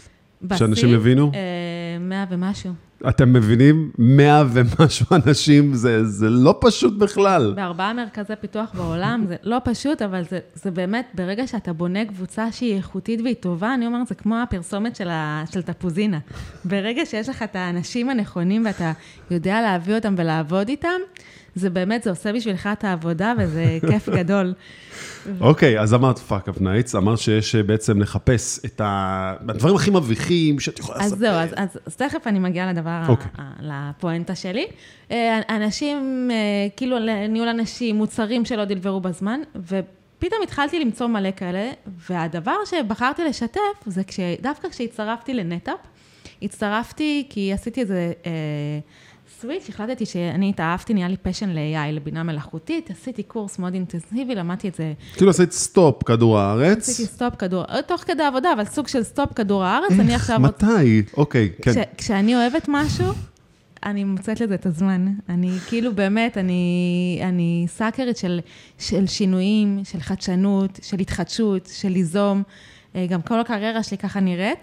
[0.56, 1.32] שאנשים הבינו?
[1.34, 2.72] אה, מאה ומשהו.
[3.10, 3.92] אתם מבינים?
[3.98, 7.54] מאה ומשהו אנשים, זה, זה לא פשוט בכלל.
[7.56, 12.52] בארבעה מרכזי פיתוח בעולם, זה לא פשוט, אבל זה, זה באמת, ברגע שאתה בונה קבוצה
[12.52, 16.20] שהיא איכותית והיא טובה, אני אומרת, זה כמו הפרסומת של, ה, של תפוזינה.
[16.66, 18.92] ברגע שיש לך את האנשים הנכונים ואתה
[19.32, 21.00] יודע להביא אותם ולעבוד איתם,
[21.56, 24.54] זה באמת, זה עושה בשבילך את העבודה וזה כיף גדול.
[25.40, 30.80] אוקיי, אז אמרת fuckup nights, אמרת שיש אה, בעצם לחפש את הדברים הכי מביכים שאת
[30.80, 31.14] יכולה לספר.
[31.14, 31.34] אז זהו,
[31.86, 33.32] אז תכף אני מגיעה לדבר, אוקיי.
[33.60, 34.68] לפואנטה שלי.
[35.12, 36.38] אה, אנשים, אה,
[36.78, 36.98] כאילו
[37.30, 41.72] ניהול אנשים, מוצרים שלא deliver ו בזמן, ופתאום התחלתי למצוא מלא כאלה,
[42.10, 44.02] והדבר שבחרתי לשתף, זה
[44.42, 45.80] דווקא כשהצטרפתי לנטאפ,
[46.42, 48.32] הצטרפתי כי עשיתי איזה אה,
[49.44, 54.68] switch, החלטתי שאני התאהבתי, נהיה לי passion ל-AI, לבינה מלאכותית, עשיתי קורס מאוד אינטנסיבי, למדתי
[54.68, 54.94] את זה.
[55.14, 56.90] כאילו עשית stop כדור הארץ.
[56.90, 60.16] עשיתי stop כדור, אה, תוך כדי עבודה, אבל סוג של stop כדור הארץ, אני?
[60.16, 60.40] עכשיו...
[60.40, 61.04] מתי?
[61.18, 61.72] אוקיי, כן.
[61.72, 63.06] כש, כשאני אוהבת משהו,
[63.86, 65.08] אני מוצאת לזה את הזמן.
[65.30, 68.40] אני כאילו באמת, אני, אני sucker ית של,
[68.80, 72.44] של שינויים, של חדשנות, של התחדשות, של ליזום.
[72.96, 74.60] אה, גם כל הקריירה שלי ככה נראית,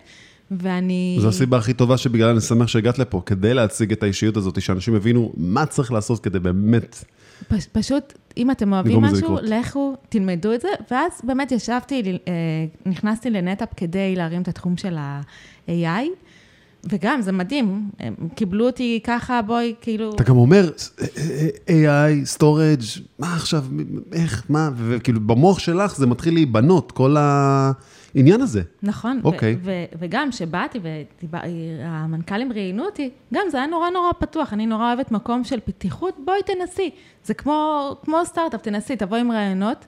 [0.50, 1.18] ואני...
[1.20, 4.96] זו הסיבה הכי טובה שבגללה אני שמח שהגעת לפה, כדי להציג את האישיות הזאת, שאנשים
[4.96, 7.04] יבינו מה צריך לעשות כדי באמת...
[7.48, 9.36] פש, פשוט, אם אתם אוהבים משהו.
[9.42, 12.32] לכו, תלמדו את זה, ואז באמת ישבתי, אה,
[12.86, 15.70] נכנסתי לנטאפ כדי להרים את התחום של ה-AI,
[16.84, 20.10] וגם, זה מדהים, הם קיבלו אותי ככה, בואי, כאילו...
[20.14, 20.70] אתה גם אומר,
[21.66, 23.64] AI, storage, מה עכשיו,
[24.12, 28.62] איך, מה, וכאילו במוח שלך זה מתחיל להיבנות, כל העניין הזה.
[28.82, 29.56] נכון, אוקיי.
[29.98, 30.78] וגם כשבאתי
[31.30, 36.14] והמנכ"לים ראיינו אותי, גם זה היה נורא נורא פתוח, אני נורא אוהבת מקום של פתיחות,
[36.24, 36.90] בואי תנסי.
[37.24, 39.84] זה כמו, כמו סטארט-אפ, תנסי, תבואי עם רעיונות,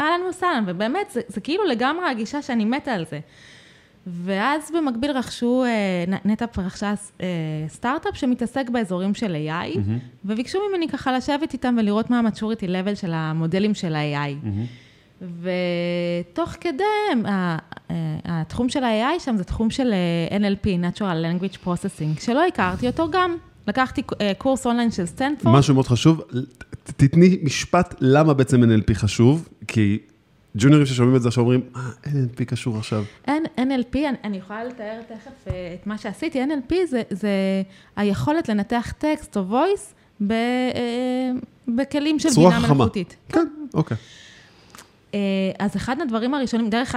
[0.00, 3.20] אהלן וסהלן, ובאמת, זה, זה כאילו לגמרי הגישה שאני מתה על זה.
[4.06, 7.26] ואז במקביל רכשו, אה, נטאפ רכשה אה,
[7.68, 9.78] סטארט-אפ שמתעסק באזורים של AI,
[10.24, 14.46] וביקשו ממני ככה לשבת איתם ולראות מה ה-maturity level של המודלים של ה-AI.
[15.20, 16.84] ותוך כדי,
[17.26, 17.56] אה,
[18.24, 19.94] התחום של ה-AI שם זה תחום של
[20.30, 23.36] NLP, Natural Language Processing, שלא הכרתי אותו גם.
[23.66, 24.02] לקחתי
[24.38, 25.58] קורס אונליין של סטנפורד.
[25.58, 26.22] משהו מאוד חשוב,
[26.84, 29.98] תתני משפט למה בעצם NLP חשוב, כי
[30.56, 33.04] ג'וניורים ששומעים את זה עכשיו אומרים, אה, NLP קשור עכשיו.
[33.26, 37.30] אין, NLP, אני, אני יכולה לתאר תכף אה, את מה שעשיתי, NLP זה, זה
[37.96, 39.94] היכולת לנתח טקסט או voice
[40.26, 41.30] ב, אה,
[41.68, 42.74] בכלים של בינה חכמה.
[42.74, 43.16] מלאכותית.
[43.28, 43.96] כן, אוקיי.
[45.14, 45.20] אה,
[45.58, 46.94] אז אחד הדברים הראשונים, דרך,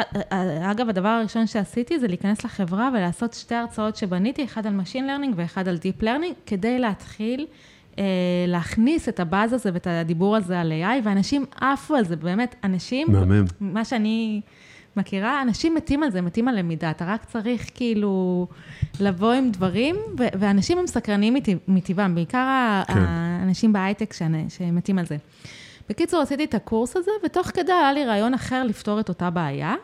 [0.62, 5.34] אגב, הדבר הראשון שעשיתי זה להיכנס לחברה ולעשות שתי הרצאות שבניתי, אחד על Machine Learning
[5.36, 7.48] ואחד על Deep Learning, כדי להתחיל
[8.48, 13.08] להכניס את ה-buzz הזה ואת הדיבור הזה על AI, ואנשים עפו על זה, באמת, אנשים,
[13.12, 13.46] מהמם.
[13.60, 14.42] מה שאני
[14.98, 18.48] מכירה, אנשים מתים על זה, מתים על למידה, אתה רק צריך כאילו
[19.00, 22.38] לבוא עם דברים, ו- ואנשים הם סקרנים מטבע- מטבעם, בעיקר
[22.88, 22.94] כן.
[23.08, 24.14] האנשים בהייטק
[24.50, 25.18] שמתים על זה.
[25.90, 29.76] בקיצור, עשיתי את הקורס הזה, ותוך כדי היה לי רעיון אחר לפתור את אותה בעיה.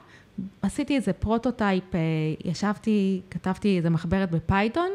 [0.61, 1.99] עשיתי איזה prototype, אה,
[2.45, 4.89] ישבתי, כתבתי איזה מחברת בפייתון,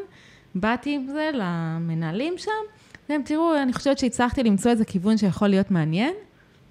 [0.55, 2.51] באתי עם זה למנהלים שם,
[3.09, 6.13] והם תראו, אני חושבת שהצלחתי למצוא איזה כיוון שיכול להיות מעניין.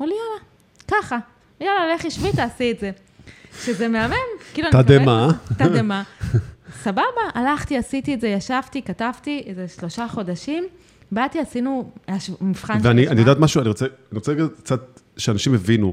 [0.01, 1.19] אמרו לי, יאללה, ככה,
[1.61, 2.91] יאללה, לכי שבי, תעשי את זה.
[3.65, 4.15] שזה מהמם,
[4.55, 5.29] כאילו תדהמה.
[5.59, 6.03] תדהמה.
[6.83, 7.03] סבבה,
[7.35, 10.65] הלכתי, עשיתי את זה, ישבתי, כתבתי איזה שלושה חודשים,
[11.13, 11.91] באתי, עשינו
[12.41, 15.93] מבחן של ואני יודעת משהו, אני רוצה, אני רוצה קצת שאנשים הבינו.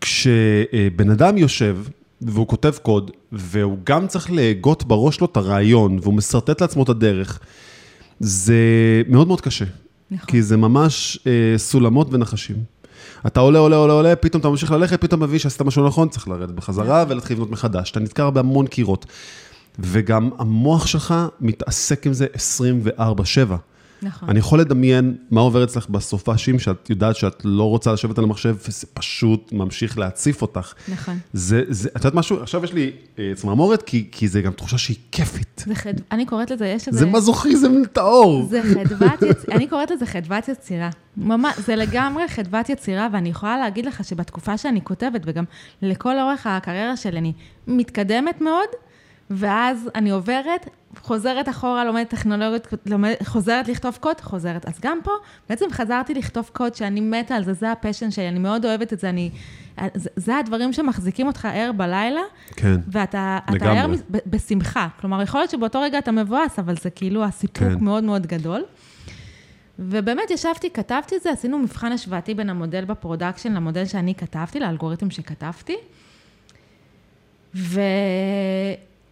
[0.00, 1.78] כשבן אדם יושב
[2.20, 6.88] והוא כותב קוד, והוא גם צריך להגות בראש שלו את הרעיון, והוא משרטט לעצמו את
[6.88, 7.40] הדרך,
[8.20, 8.54] זה
[9.08, 9.64] מאוד מאוד קשה.
[10.10, 10.26] נכון.
[10.26, 12.56] כי זה ממש אה, סולמות ונחשים.
[13.26, 16.28] אתה עולה, עולה, עולה, עולה, פתאום אתה ממשיך ללכת, פתאום מבין שעשית משהו נכון, צריך
[16.28, 17.90] לרדת בחזרה ולהתחיל לבנות מחדש.
[17.90, 19.06] אתה נתקע בהמון קירות.
[19.78, 23.56] וגם המוח שלך מתעסק עם זה 24/7.
[24.02, 24.28] נכון.
[24.28, 28.56] אני יכול לדמיין מה עובר אצלך בסופאשים, שאת יודעת שאת לא רוצה לשבת על המחשב,
[28.68, 30.72] וזה פשוט ממשיך להציף אותך.
[30.88, 31.18] נכון.
[31.32, 32.42] זה, זה, את יודעת משהו?
[32.42, 35.64] עכשיו יש לי אה, צמרמורת, כי, כי זה גם תחושה שהיא כיפית.
[35.66, 35.94] זה חד...
[36.12, 36.98] אני קוראת לזה, יש איזה...
[36.98, 38.46] זה מזוכיזם טהור.
[38.50, 40.90] זה חדוות יצירה, אני קוראת לזה חדוות יצירה.
[41.16, 45.44] ממש, זה לגמרי חדוות יצירה, ואני יכולה להגיד לך שבתקופה שאני כותבת, וגם
[45.82, 47.32] לכל אורך הקריירה שלי, אני
[47.66, 48.68] מתקדמת מאוד,
[49.30, 50.68] ואז אני עוברת,
[51.02, 54.66] חוזרת אחורה, לומדת טכנולוגיות, לומד, חוזרת לכתוב קוד, חוזרת.
[54.66, 55.10] אז גם פה,
[55.48, 59.00] בעצם חזרתי לכתוב קוד שאני מתה על זה, זה הפשן שלי, אני מאוד אוהבת את
[59.00, 59.30] זה, אני...
[59.94, 62.20] זה, זה הדברים שמחזיקים אותך ער בלילה,
[62.56, 62.76] כן.
[62.88, 63.78] ואתה אתה לגמרי.
[63.78, 64.88] ער ב- בשמחה.
[65.00, 67.84] כלומר, יכול להיות שבאותו רגע אתה מבואס, אבל זה כאילו הסיפוק כן.
[67.84, 68.62] מאוד מאוד גדול.
[69.78, 75.10] ובאמת ישבתי, כתבתי את זה, עשינו מבחן השוואתי בין המודל ב-production למודל שאני כתבתי, לאלגוריתם
[75.10, 75.76] שכתבתי.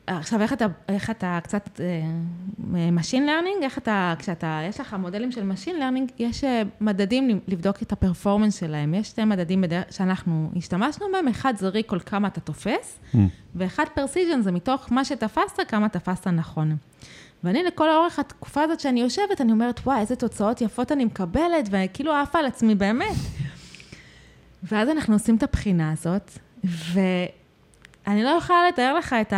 [0.09, 2.03] ועכשיו, איך אתה, איך אתה קצת, אה,
[2.73, 7.83] Machine Learning, איך אתה, כשאתה, יש לך מודלים של Machine Learning, יש אה, מדדים לבדוק
[7.83, 8.95] את ה-performance שלהם.
[8.95, 13.17] יש שתי מדדים בדרך, שאנחנו השתמשנו בהם, אחד זה recall כמה אתה תופס, Mm.
[13.55, 16.77] ואחד precision זה מתוך מה שתפסת, כמה תפסת נכון.
[17.45, 21.69] ואני לכל אורך התקופה הזאת שאני יושבת, אני אומרת, וואי, איזה תוצאות יפות אני מקבלת,
[21.71, 23.17] וכאילו עפה על עצמי באמת.
[24.63, 29.33] ואז אנחנו עושים את הבחינה הזאת, ואני לא יכולה לתאר לך את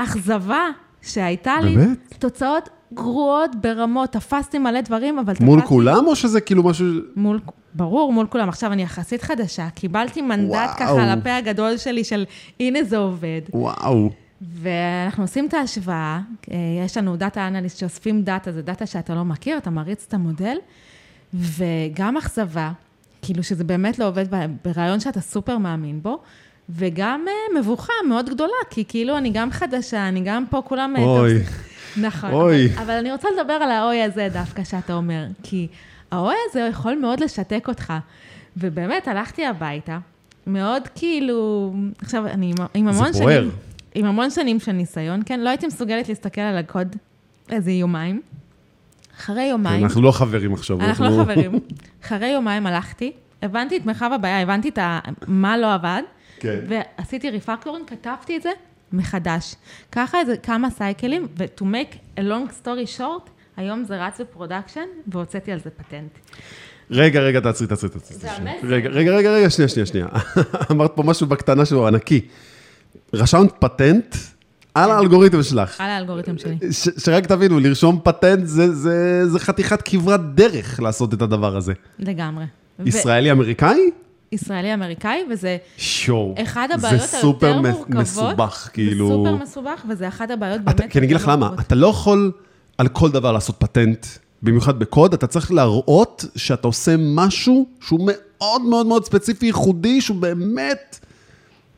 [0.00, 0.64] האכזבה
[1.02, 1.76] שהייתה לי.
[1.76, 2.14] באמת?
[2.18, 5.44] תוצאות גרועות ברמות, תפסתי מלא דברים, אבל תפסתי...
[5.44, 6.86] מול כולם, או שזה כאילו משהו...
[7.16, 7.40] מול,
[7.74, 8.48] ברור, מול כולם.
[8.48, 10.76] עכשיו, אני יחסית חדשה, קיבלתי מנדט וואו.
[10.78, 12.24] ככה לפה הגדול שלי של
[12.60, 13.40] הנה זה עובד.
[13.54, 14.10] וואו.
[14.40, 19.24] ואנחנו עושים את ההשוואה, אה, יש לנו data analyst שאוספים data, זה data שאתה לא
[19.24, 20.56] מכיר, אתה מריץ את המודל,
[21.34, 22.72] וגם אכזבה,
[23.22, 24.24] כאילו שזה באמת לא עובד
[24.64, 26.18] ברעיון שאתה סופר מאמין בו,
[26.74, 30.94] וגם אה, מבוכה מאוד גדולה, כי כאילו אני גם חדשה, אני גם פה, כולם...
[30.96, 31.34] אה, אוי.
[31.96, 32.32] נכון.
[32.32, 32.66] אוי.
[32.74, 35.66] אבל, אבל אני רוצה לדבר על האוי הזה דווקא שאתה אומר, כי
[36.10, 37.92] האוי הזה יכול מאוד לשתק אותך.
[38.56, 39.98] ובאמת, הלכתי הביתה,
[40.46, 43.12] מאוד כאילו, עכשיו, אני עם המון שנים...
[43.12, 43.48] זה בוער.
[43.94, 45.40] עם המון שנים של ניסיון, כן?
[45.40, 46.96] לא הייתי מסוגלת להסתכל על הקוד
[47.50, 48.20] איזה יומיים.
[49.18, 49.78] אחרי יומיים...
[49.78, 50.80] כן, אנחנו לא חברים עכשיו.
[50.80, 51.52] אנחנו לא חברים.
[52.04, 54.98] אחרי יומיים הלכתי, הבנתי את מרחב הבעיה, הבנתי את ה...
[55.26, 56.02] מה לא עבד,
[56.40, 56.58] כן.
[56.68, 58.50] ועשיתי refactoring, כתבתי את זה
[58.92, 59.54] מחדש.
[59.92, 64.25] ככה איזה כמה cycle ים, ו-to make a long story short, היום זה רץ ב
[64.25, 66.10] production, והוצאתי על זה פטנט.
[66.90, 68.18] רגע, רגע, תעצרי, תעצרי, תעצרי.
[68.18, 68.66] זה המסר.
[68.66, 70.06] רגע, רגע, רגע, רגע, שנייה, שנייה, שנייה.
[70.70, 72.20] אמרת פה משהו בקטנה שהוא ענקי.
[73.14, 74.16] רשמת פטנט
[74.74, 74.96] על כן.
[74.96, 75.80] האלגוריתם שלך.
[75.80, 76.56] על האלגוריתם שלי.
[76.98, 81.72] שרק תבינו, לרשום פטנט זה, זה, זה חתיכת כברת דרך לעשות את הדבר הזה.
[81.98, 82.44] לגמרי.
[82.84, 83.90] ישראלי-אמריקאי?
[84.32, 86.34] ישראלי-אמריקאי, וזה שואו.
[86.42, 88.06] אחד הבעיות היותר מורכבות.
[88.06, 89.08] זה סופר מסובך, כאילו...
[89.08, 90.92] זה סופר מסובך, וזה אחת הבעיות באמת...
[90.92, 92.32] כי אני אגיד לך למה, אתה לא יכול
[92.78, 94.06] על כל דבר לעשות פטנט,
[94.42, 100.16] במיוחד בקוד, אתה צריך להראות שאתה עושה משהו שהוא מאוד מאוד מאוד ספציפי, ייחודי, שהוא
[100.16, 100.98] באמת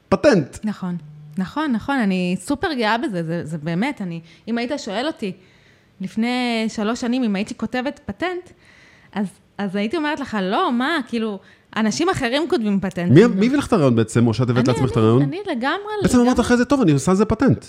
[0.09, 0.59] פטנט.
[0.65, 0.97] נכון.
[1.39, 5.33] נכון, נכון, אני סופר גאה בזה, זה, זה באמת, אני, אם היית שואל אותי
[6.01, 8.51] לפני שלוש שנים, אם הייתי כותבת פטנט,
[9.13, 9.27] אז,
[9.59, 11.39] אז הייתי אומרת לך, לא, מה, כאילו,
[11.77, 13.13] אנשים אחרים כותבים פטנט.
[13.13, 15.23] מי, מי הביא לך את הרעיון בעצם, או שאת הבאת לעצמך את הרעיון?
[15.23, 15.93] אני לגמרי...
[16.03, 17.65] בעצם אמרת אחרי זה, טוב, אני עושה על זה פטנט.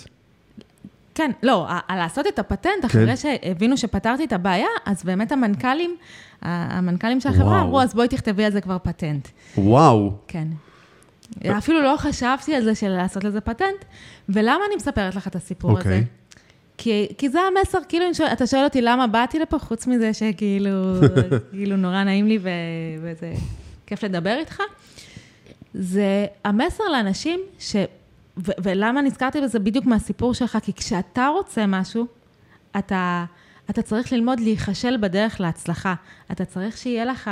[1.14, 2.86] כן, לא, לעשות את הפטנט, כן.
[2.86, 5.96] אחרי שהבינו שפתרתי את הבעיה, אז באמת המנכ"לים,
[6.42, 9.28] המנכ"לים של החברה אמרו, אז בואי תכתבי על זה כבר פטנט.
[9.58, 10.12] וואו.
[10.28, 10.48] כן.
[11.46, 13.84] אפילו לא חשבתי על זה של לעשות לזה פטנט.
[14.28, 15.80] ולמה אני מספרת לך את הסיפור okay.
[15.80, 15.88] הזה?
[15.88, 16.04] אוקיי.
[16.78, 20.70] כי, כי זה המסר, כאילו, אתה שואל אותי למה באתי לפה, חוץ מזה שכאילו,
[21.52, 22.38] כאילו נורא נעים לי
[23.02, 23.32] וזה
[23.86, 24.60] כיף לדבר איתך.
[25.74, 27.76] זה המסר לאנשים ש...
[28.36, 30.58] ו- ולמה נזכרתי בזה בדיוק מהסיפור שלך?
[30.62, 32.06] כי כשאתה רוצה משהו,
[32.78, 33.24] אתה,
[33.70, 35.94] אתה צריך ללמוד להיכשל בדרך להצלחה.
[36.32, 37.30] אתה צריך שיהיה לך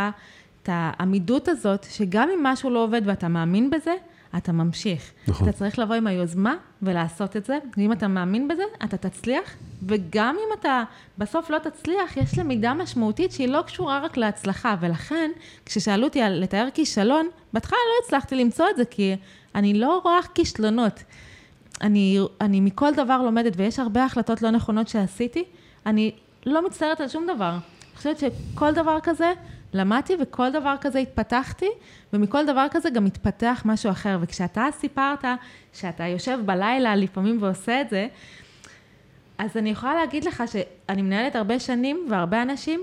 [0.62, 3.94] את העמידות הזאת, שגם אם משהו לא עובד ואתה מאמין בזה,
[4.36, 5.12] אתה ממשיך.
[5.28, 5.48] נכון.
[5.48, 10.36] אתה צריך לבוא עם היוזמה ולעשות את זה, ואם אתה מאמין בזה, אתה תצליח, וגם
[10.38, 10.82] אם אתה
[11.18, 15.30] בסוף לא תצליח, יש למידה משמעותית שהיא לא קשורה רק להצלחה, ולכן,
[15.66, 19.16] כששאלו אותי על לתאר כישלון, בהתחלה לא הצלחתי למצוא את זה, כי
[19.54, 21.02] אני לא רואה כישלונות.
[21.80, 25.44] אני, אני מכל דבר לומדת, ויש הרבה החלטות לא נכונות שעשיתי,
[25.86, 26.10] אני
[26.46, 27.50] לא מצטערת על שום דבר.
[27.50, 29.32] אני חושבת שכל דבר כזה,
[29.72, 31.68] למדתי וכל דבר כזה התפתחתי,
[32.12, 34.18] ומכל דבר כזה גם התפתח משהו אחר.
[34.20, 35.24] וכשאתה סיפרת
[35.72, 38.06] שאתה יושב בלילה לפעמים ועושה את זה,
[39.38, 42.80] אז אני יכולה להגיד לך שאני מנהלת הרבה שנים והרבה אנשים,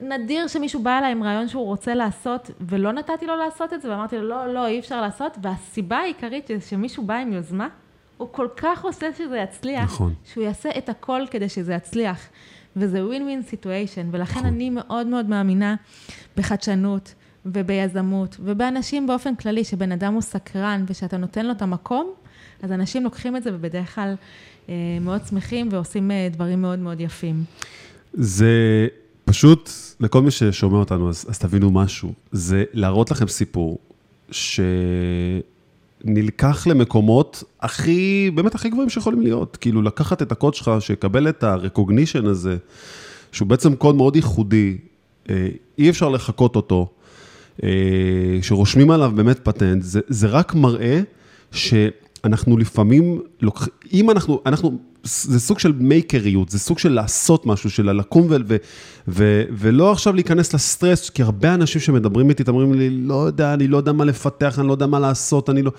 [0.00, 3.90] נדיר שמישהו בא אליי עם רעיון שהוא רוצה לעשות, ולא נתתי לו לעשות את זה,
[3.90, 7.68] ואמרתי לו, לא, לא, אי אפשר לעשות, והסיבה העיקרית שמישהו בא עם יוזמה,
[8.16, 10.14] הוא כל כך רוצה שזה יצליח, נכון.
[10.24, 12.28] שהוא יעשה את הכל כדי שזה יצליח.
[12.76, 14.46] וזה ווין ווין סיטואשן, ולכן נכון.
[14.46, 15.74] אני מאוד מאוד מאמינה
[16.36, 17.14] בחדשנות
[17.46, 22.12] וביזמות, ובאנשים באופן כללי, שבן אדם הוא סקרן ושאתה נותן לו את המקום,
[22.62, 24.14] אז אנשים לוקחים את זה ובדרך כלל
[24.68, 27.44] אה, מאוד שמחים ועושים אה, דברים מאוד מאוד יפים.
[28.12, 28.86] זה
[29.24, 33.78] פשוט, לכל מי ששומע אותנו, אז, אז תבינו משהו, זה להראות לכם סיפור
[34.30, 34.60] ש...
[36.04, 39.56] נלקח למקומות הכי, באמת הכי גבוהים שיכולים להיות.
[39.56, 42.56] כאילו, לקחת את הקוד שלך, שיקבל את ה-recognition הזה,
[43.32, 44.76] שהוא בעצם קוד מאוד ייחודי,
[45.30, 46.88] אה, אי אפשר לחקות אותו,
[47.62, 47.68] אה,
[48.42, 51.00] שרושמים עליו באמת פטנט, זה, זה רק מראה
[51.52, 57.70] שאנחנו לפעמים, לוקח, אם אנחנו, אנחנו, זה סוג של מייקריות, זה סוג של לעשות משהו,
[57.70, 58.56] של לקום ו, ו,
[59.08, 63.68] ו, ולא עכשיו להיכנס לסטרס, כי הרבה אנשים שמדברים איתי, אומרים לי, לא יודע, אני
[63.68, 65.72] לא יודע מה לפתח, אני לא יודע מה לעשות, אני לא...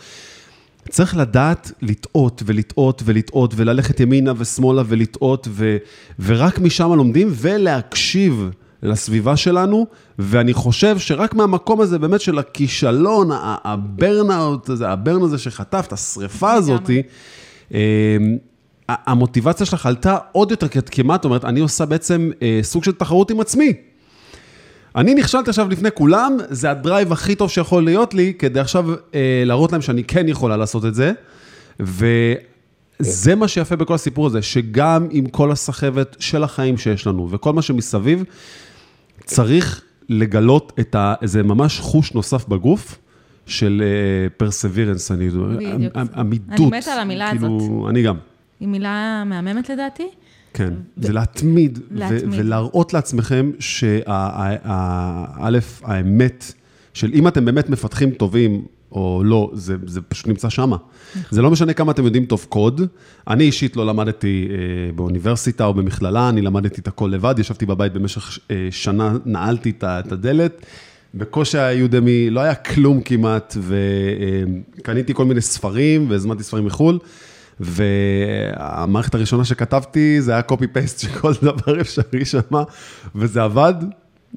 [0.90, 5.78] צריך לדעת לטעות ולטעות ולטעות וללכת ימינה ושמאלה ולטעות ו,
[6.20, 8.50] ורק משם לומדים ולהקשיב
[8.84, 9.86] לסביבה שלנו,
[10.20, 13.30] ואני חושב שרק מהמקום הזה באמת של הכישלון,
[13.64, 17.02] ה burnout הזה, ה burn הזה שחטפת, השריפה הזאתי,
[18.90, 22.92] המוטיבציה שלך עלתה עוד יותר, כי את כמעט אומרת, אני עושה בעצם אה, סוג של
[22.92, 23.74] תחרות עם עצמי.
[24.96, 28.86] אני נכשלתי עכשיו לפני כולם, זה ה drive הכי טוב שיכול להיות לי, כדי עכשיו
[28.92, 31.12] אה, להראות להם שאני כן יכולה לעשות את זה.
[31.80, 37.54] וזה מה שיפה בכל הסיפור הזה, שגם עם כל הסחבת של החיים שיש לנו וכל
[37.54, 38.24] מה שמסביב,
[39.26, 41.14] צריך לגלות את ה...
[41.22, 42.98] איזה ממש חוש נוסף בגוף,
[43.48, 43.84] של
[44.38, 45.30] פרסבירנס, אני...
[45.30, 45.96] בדיוק.
[46.16, 46.60] עמידות.
[46.60, 47.90] אני מתה על המילה כאילו, הזאת.
[47.90, 48.16] אני גם.
[48.60, 50.08] היא מילה מהממת לדעתי.
[50.54, 52.40] כן, זה להתמיד, ו- להתמיד.
[52.40, 54.02] ולהראות לעצמכם שא',
[55.84, 56.54] האמת,
[56.94, 60.78] של אם אתם באמת מפתחים טובים או לא, זה, זה פשוט נמצא שמה.
[61.32, 62.82] זה לא משנה כמה אתם יודעים טוב קוד.
[63.28, 67.94] אני אישית לא למדתי אה, באוניברסיטה או במכללה, אני למדתי את הכל לבד, ישבתי בבית
[67.94, 70.66] במשך אה, שנה, נעלתי את את הדלת.
[71.14, 73.58] בקושי היודמי, לא היה כלום כמעט,
[74.78, 77.00] וקניתי כל מיני ספרים והזמנתי ספרים מחו"ל.
[77.60, 82.40] והמערכת הראשונה שכתבתי, זה היה copy-paste של כל דבר אפשרי שם,
[83.16, 83.74] וזה עבד,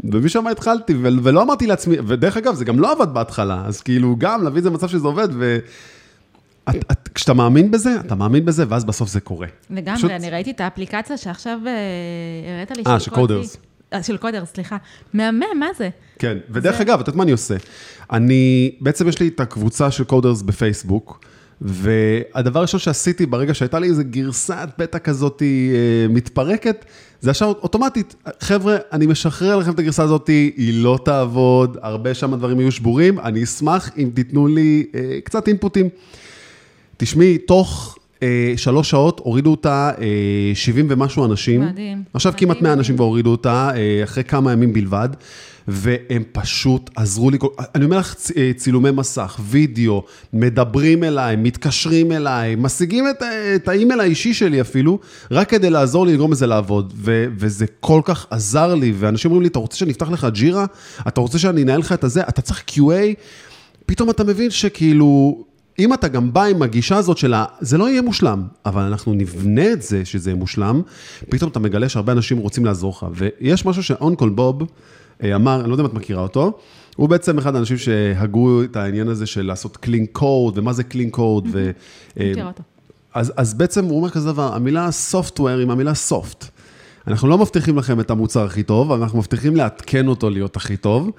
[0.05, 4.17] ומשם התחלתי, ו- ולא אמרתי לעצמי, ודרך אגב, זה גם לא עבד בהתחלה, אז כאילו,
[4.19, 5.59] גם להביא את זה למצב שזה עובד, ו...
[6.71, 9.47] את, את, כשאתה מאמין בזה, אתה מאמין בזה, ואז בסוף זה קורה.
[9.71, 11.73] לגמרי, פשוט- אני ראיתי את האפליקציה שעכשיו אה,
[12.55, 12.83] הראית לי.
[12.87, 13.11] אה, של.
[13.11, 13.57] קודרס.
[13.93, 14.77] אה, של קודרס, סליחה.
[15.15, 15.89] מהמם, מה זה?
[16.19, 17.55] כן, ודרך זה- אגב, את יודעת מה אני עושה?
[18.13, 21.25] אני, בעצם יש לי את הקבוצה של קודרס בפייסבוק,
[21.61, 26.85] והדבר הראשון שעשיתי ברגע שהייתה לי איזו גרסת בטא כזאת אה, מתפרקת,
[27.21, 32.35] זה ישר אוטומטית, חבר'ה, אני משחרר לכם את הגרסה הזאת, היא לא תעבוד, הרבה שם
[32.35, 35.89] דברים יהיו שבורים, אני אשמח אם תיתנו לי אה, קצת אינפוטים.
[36.97, 41.61] תשמעי, תוך אה, שלוש שעות הורידו אותה אה, 70 ומשהו אנשים.
[41.61, 42.03] מדהים.
[42.15, 42.79] עכשיו מדהים, כמעט 100 מדהים.
[42.79, 45.09] אנשים כבר הורידו אותה, אה, אחרי כמה ימים בלבד,
[45.71, 47.39] והם פשוט עזרו לי,
[47.75, 53.69] אני אומר לך, אה, צילומי מסך, וידאו, מדברים אליי, מתקשרים אליי, משיגים את, ה- את
[53.69, 54.99] האימייל האישי שלי אפילו,
[55.31, 59.43] רק כדי לעזור לי לגרום לזה לעבוד, ו, וזה כל כך עזר לי, ואנשים אומרים
[59.43, 60.67] לי, אתה רוצה שאני אפתח לך ג'ירה?
[61.09, 62.23] אתה רוצה שאני אנהל לך את הזה?
[62.29, 63.15] אתה צריך QA?
[63.87, 65.39] פתאום אתה מבין שכאילו,
[65.79, 67.45] אם אתה גם בא עם הגישה הזאת של ה...
[67.61, 70.83] זה לא יהיה מושלם, אבל אנחנו נבנה את זה שזה יהיה מושלם,
[71.29, 73.07] פתאום אתה מגלה שהרבה אנשים רוצים לעזור לך.
[73.15, 74.67] ויש משהו שאונקול בוב אה,
[75.25, 76.53] אמר, אני לא יודע אם את מכירה אותו,
[76.97, 81.11] הוא בעצם אחד האנשים שהגו את העניין הזה של לעשות קלין קוד, ומה זה קלין
[81.11, 81.71] קוד, ו...
[82.21, 82.63] אה, אותו.
[83.15, 86.45] אז, אז בעצם הוא אומר כזה דבר, המילה software עם המילה soft.
[87.07, 90.77] אנחנו לא מבטיחים לכם את המוצר הכי טוב, אבל אנחנו מבטיחים לעדכן אותו להיות הכי
[90.77, 91.11] טוב,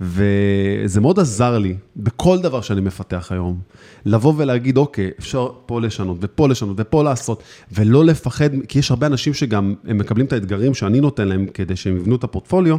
[0.00, 3.58] וזה מאוד עזר לי בכל דבר שאני מפתח היום.
[4.04, 9.06] לבוא ולהגיד, אוקיי, אפשר פה לשנות, ופה לשנות, ופה לעשות, ולא לפחד, כי יש הרבה
[9.06, 12.76] אנשים שגם, הם מקבלים את האתגרים שאני נותן להם כדי שהם יבנו את הפורטפוליו,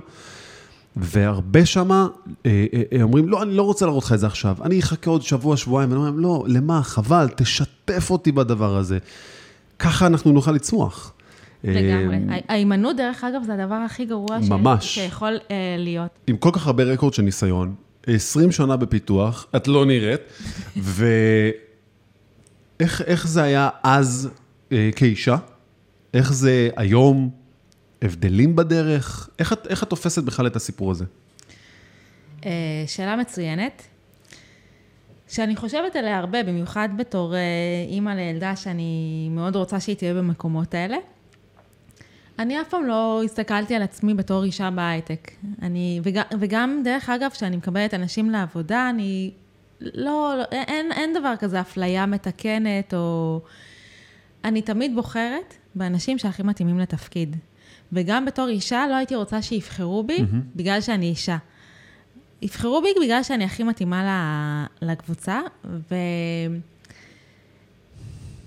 [0.96, 2.08] והרבה שמה
[2.46, 5.10] אה, אה, אה, אומרים, לא, אני לא רוצה להראות לך את זה עכשיו, אני אחכה
[5.10, 8.98] עוד שבוע, שבועיים, ואני אומר, לא, למה, חבל, תשתף אותי בדבר הזה.
[9.80, 11.14] ככה אנחנו נוכל לצמוח.
[11.64, 12.18] לגמרי.
[12.30, 14.96] אה, ההימנעות, דרך אגב, זה הדבר הכי גרוע ממש.
[14.96, 16.10] שיכול אה, להיות.
[16.28, 17.76] עם כל כך הרבה רקורד של ניסיון,
[18.08, 20.22] 20 שנה בפיתוח, את לא נראית,
[20.78, 21.56] ואיך
[23.02, 24.30] איך זה היה אז
[24.72, 25.38] אה, כאישה?
[26.14, 27.43] איך זה היום?
[28.04, 29.30] הבדלים בדרך?
[29.40, 31.06] איך את, איך את תופסת בכלל את הסיפור הזה?
[32.46, 33.82] אה, שאלה מצוינת,
[35.28, 37.40] שאני חושבת עליה הרבה, במיוחד בתור אה,
[37.88, 40.98] אימא לילדה שאני מאוד רוצה שהיא תהיה במקומות האלה.
[42.40, 45.32] אני אף פעם לא הסתכלתי על עצמי בתור אישה בהייטק.
[45.62, 49.32] אני, וגם, וגם, דרך אגב, כשאני מקבלת אנשים לעבודה, אני
[49.82, 53.42] לא, לא אין, אין דבר כזה אפליה מתקנת, או...
[54.44, 57.36] אני תמיד בוחרת באנשים שהכי מתאימים לתפקיד.
[57.94, 60.56] וגם בתור אישה, לא הייתי רוצה שיבחרו בי, mm-hmm.
[60.56, 61.38] בגלל שאני אישה.
[62.42, 65.40] יבחרו בי בגלל שאני הכי מתאימה לקבוצה,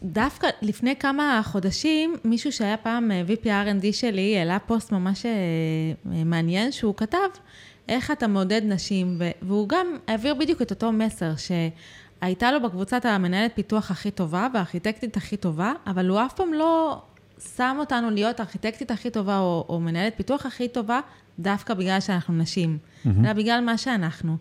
[0.03, 5.33] ודווקא לפני כמה חודשים, מישהו שהיה פעם אה, VP R&D שלי, העלה פוסט ממש אה,
[6.25, 7.29] מעניין, שהוא כתב,
[7.89, 13.53] איך אתה מעודד נשים, והוא גם העביר בדיוק את אותו מסר, שהייתה לו בקבוצת המנהלת
[13.55, 17.03] פיתוח הכי טובה והארכיטקטית הכי טובה, אבל הוא אף פעם לא
[17.57, 21.01] שם אותנו להיות הארכיטקטית הכי טובה או, או מנהלת פיתוח הכי טובה,
[21.39, 23.09] דווקא בגלל שאנחנו נשים, mm-hmm.
[23.25, 24.37] אלא בגלל מה שאנחנו.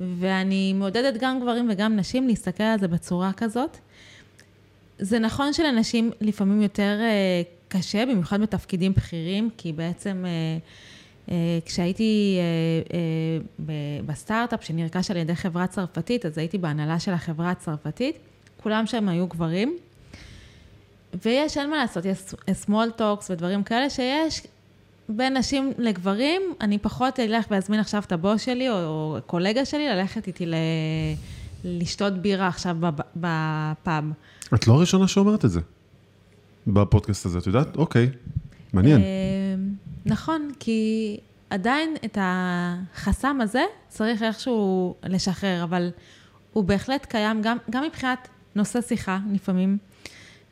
[0.00, 3.76] ואני מעודדת גם גברים וגם נשים להסתכל על זה בצורה כזאת.
[4.98, 10.58] זה נכון שלנשים לפעמים יותר אה, קשה, במיוחד בתפקידים בכירים, כי בעצם אה,
[11.30, 12.96] אה, כשהייתי אה,
[13.68, 13.72] אה,
[14.06, 18.16] בסטארט-אפ שנרכש על ידי חברה צרפתית, אז הייתי בהנהלה של החברה הצרפתית,
[18.62, 19.76] כולם שם היו גברים.
[21.24, 22.18] ויש, אין מה לעשות, יש
[22.66, 24.42] small talks ודברים כאלה שיש
[25.08, 29.88] בין נשים לגברים, אני פחות אלך ואזמין עכשיו את הבוס שלי או, או קולגה שלי
[29.88, 30.54] ללכת איתי ל...
[31.64, 32.76] לשתות בירה עכשיו
[33.16, 34.04] בפאב.
[34.54, 35.60] את לא הראשונה שאומרת את זה
[36.66, 37.76] בפודקאסט הזה, את יודעת?
[37.76, 38.10] אוקיי,
[38.72, 39.00] מעניין.
[39.00, 39.06] אה,
[40.06, 41.16] נכון, כי
[41.50, 45.90] עדיין את החסם הזה צריך איכשהו לשחרר, אבל
[46.52, 49.78] הוא בהחלט קיים גם, גם מבחינת נושא שיחה לפעמים,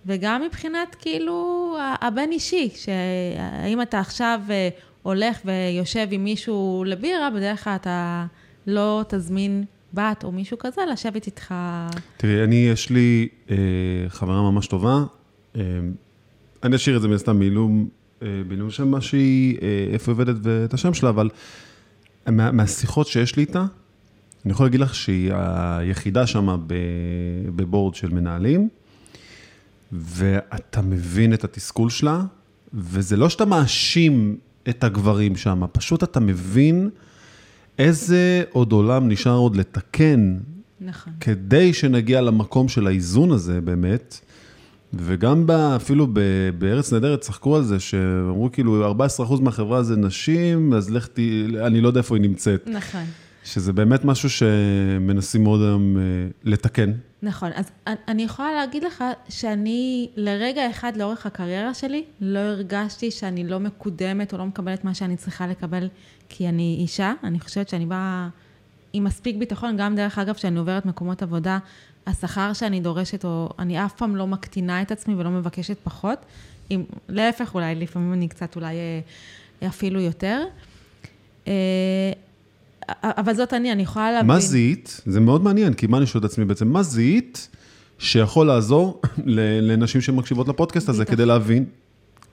[0.06, 4.68] וגם מבחינת כאילו הבין אישי, שהאם אתה עכשיו אה,
[5.02, 8.26] הולך ויושב עם מישהו לבירה, בדרך כלל אתה
[8.66, 11.54] לא תזמין בת או מישהו כזה, לשבת איתך.
[12.16, 13.56] תראי, אני, יש לי אה,
[14.08, 15.04] חברה ממש טובה,
[15.56, 15.62] אה,
[16.62, 17.88] אני אשאיר את זה מן הסתם בעילום,
[18.22, 21.30] אה, בעילום שם מה שהיא, אה, איפה עובדת ואת השם שלה, אבל
[22.26, 23.64] מה, מהשיחות שיש לי איתה,
[24.44, 26.56] אני יכול להגיד לך שהיא היחידה שם
[27.56, 28.68] בבורד של מנהלים,
[29.92, 32.22] ואתה מבין את התסכול שלה,
[32.74, 34.36] וזה לא שאתה מאשים
[34.68, 36.90] את הגברים שם, פשוט אתה מבין
[37.78, 40.36] איזה עוד עולם נשאר עוד לתקן,
[40.80, 41.12] נכון.
[41.20, 44.20] כדי שנגיע למקום של האיזון הזה באמת.
[44.94, 46.20] וגם ב, אפילו ב,
[46.58, 51.18] בארץ נהדרת צחקו על זה, שאמרו כאילו 14% מהחברה זה נשים, אז לך ת...
[51.66, 52.68] אני לא יודע איפה היא נמצאת.
[52.68, 53.04] נכון.
[53.44, 56.02] שזה באמת משהו שמנסים מאוד היום אה,
[56.44, 56.92] לתקן.
[57.22, 63.44] נכון, אז אני יכולה להגיד לך שאני לרגע אחד לאורך הקריירה שלי, לא הרגשתי שאני
[63.44, 65.88] לא מקודמת או לא מקבלת מה שאני צריכה לקבל
[66.28, 67.12] כי אני אישה.
[67.24, 68.28] אני חושבת שאני באה
[68.92, 71.58] עם מספיק ביטחון, גם דרך אגב, כשאני עוברת מקומות עבודה,
[72.06, 76.18] השכר שאני דורשת, או אני אף פעם לא מקטינה את עצמי ולא מבקשת פחות.
[76.70, 78.76] אם, להפך, אולי לפעמים אני קצת אולי
[79.62, 80.44] אה, אפילו יותר.
[83.02, 84.26] אבל זאת אני, אני יכולה להבין.
[84.26, 85.00] מה זיהית?
[85.06, 86.68] זה מאוד מעניין, כי מה אני שואל את עצמי בעצם?
[86.68, 87.48] מה זיהית
[87.98, 89.00] שיכול לעזור
[89.62, 91.64] לנשים שמקשיבות לפודקאסט הזה כדי להבין?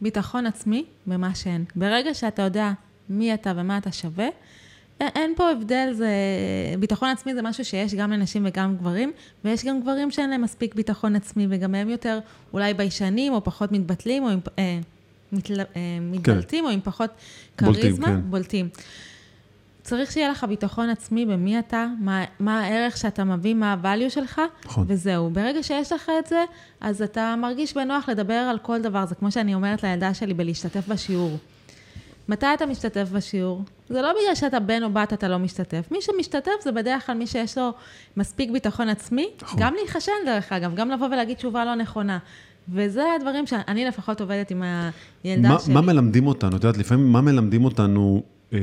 [0.02, 1.64] ביטחון עצמי במה שהן.
[1.76, 2.72] ברגע שאתה יודע
[3.10, 4.28] מי אתה ומה אתה שווה,
[5.02, 6.10] אין פה הבדל, זה...
[6.80, 9.12] ביטחון עצמי זה משהו שיש גם לנשים וגם גברים,
[9.46, 12.20] ויש גם גברים שאין להם מספיק ביטחון עצמי, וגם הם יותר
[12.54, 14.80] אולי ביישנים, או פחות מתבטלים, או עם, אה,
[15.32, 15.66] מתל, אה,
[16.02, 16.66] מתבלטים, כן.
[16.66, 17.10] או עם פחות
[17.58, 17.82] כריזמה.
[17.82, 18.22] בולטים, כן.
[18.30, 18.70] בולטים.
[19.88, 24.42] צריך שיהיה לך ביטחון עצמי במי אתה, מה, מה הערך שאתה מביא, מה הvalue שלך,
[24.66, 24.86] נכון.
[24.88, 25.30] וזהו.
[25.30, 26.44] ברגע שיש לך את זה,
[26.82, 29.06] אז אתה מרגיש בנוח לדבר על כל דבר.
[29.06, 31.38] זה כמו שאני אומרת לילדה שלי בלהשתתף בשיעור.
[32.28, 33.62] מתי אתה משתתף בשיעור?
[33.90, 35.88] זה לא בגלל שאתה בן או בת אתה לא משתתף.
[35.92, 37.74] מי שמשתתף זה בדרך כלל מי שיש לו
[38.18, 39.60] מספיק ביטחון עצמי, נכון.
[39.60, 42.18] גם להיחשן דרך אגב, גם לבוא ולהגיד תשובה לא נכונה.
[42.70, 44.64] וזה הדברים שאני לפחות עובדת עם
[45.24, 45.74] הילדה מה, שלי.
[45.74, 46.58] מה מלמדים אותנו?
[46.58, 48.24] את יודעת, לפעמים מה מלמדים אותנו
[48.54, 48.60] אה,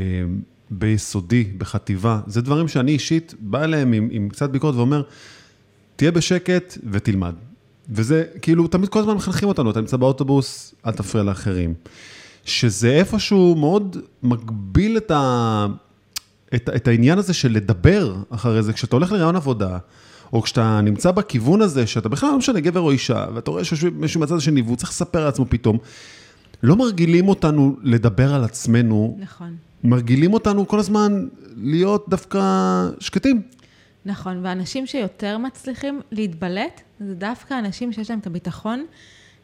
[0.79, 2.21] ביסודי, בחטיבה?
[2.27, 5.03] זה דברים שאני אישית בא אליהם עם, עם קצת ביקורת ואומר,
[5.97, 7.35] תהיה בשקט ותלמד.
[7.91, 11.75] וזה כאילו, תמיד כל הזמן מחנכים אותנו, אתה נמצא באוטובוס, אל תפריע לאחרים.
[12.45, 15.67] שזה איפשהו מאוד מגביל את, ה...
[16.55, 19.79] את, את העניין הזה של לדבר אחרי זה, כשאתה הולך לרעיון עבודה,
[20.33, 24.21] או כשאתה נמצא בכיוון הזה, שאתה בכלל לא משנה גבר או אישה, ואתה רואה שמישהו
[24.21, 25.79] מהצד השני והוא צריך לספר לעצמו פתאום,
[26.63, 29.19] לא מרגילים אותנו לדבר על עצמנו.
[29.21, 29.57] נכון.
[29.85, 31.27] מרגילים אותנו כל הזמן
[31.57, 32.41] להיות דווקא
[33.01, 33.43] שקטים.
[34.05, 38.87] נכון, ואנשים שיותר מצליחים להתבלט, זה דווקא אנשים שיש להם את הביטחון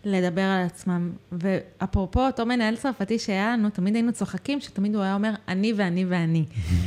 [0.05, 1.11] לדבר על עצמם.
[1.33, 6.05] ואפרופו אותו מנהל צרפתי שהיה לנו, תמיד היינו צוחקים, שתמיד הוא היה אומר, אני ואני
[6.05, 6.45] ואני.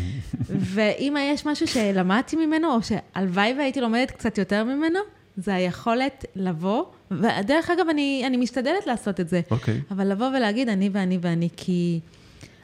[0.74, 5.00] ואם יש משהו שלמדתי ממנו, או שהלוואי והייתי לומדת קצת יותר ממנו,
[5.38, 9.52] זה היכולת לבוא, ודרך אגב, אני, אני משתדלת לעשות את זה, okay.
[9.52, 9.82] אוקיי.
[9.92, 12.00] אבל לבוא ולהגיד אני ואני ואני, כי...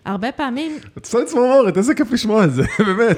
[0.10, 0.78] הרבה פעמים...
[0.98, 3.18] את עושה צמרמורת, איזה כיף לשמוע את זה, באמת.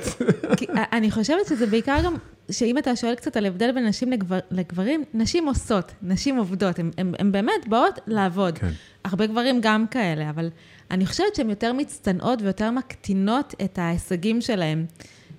[0.72, 2.14] אני חושבת שזה בעיקר גם,
[2.52, 7.32] שאם אתה שואל קצת על הבדל בין נשים לגבר, לגברים, נשים עושות, נשים עובדות, הן
[7.32, 8.58] באמת באות לעבוד.
[8.58, 8.70] כן.
[9.06, 10.50] הרבה גברים גם כאלה, אבל
[10.92, 14.86] אני חושבת שהן יותר מצטנעות ויותר מקטינות את ההישגים שלהן.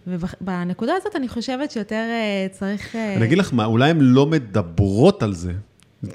[0.07, 2.97] ובנקודה הזאת אני חושבת שיותר אה, צריך...
[2.97, 5.53] אה, אני אגיד לך מה, אולי הן לא מדברות על זה.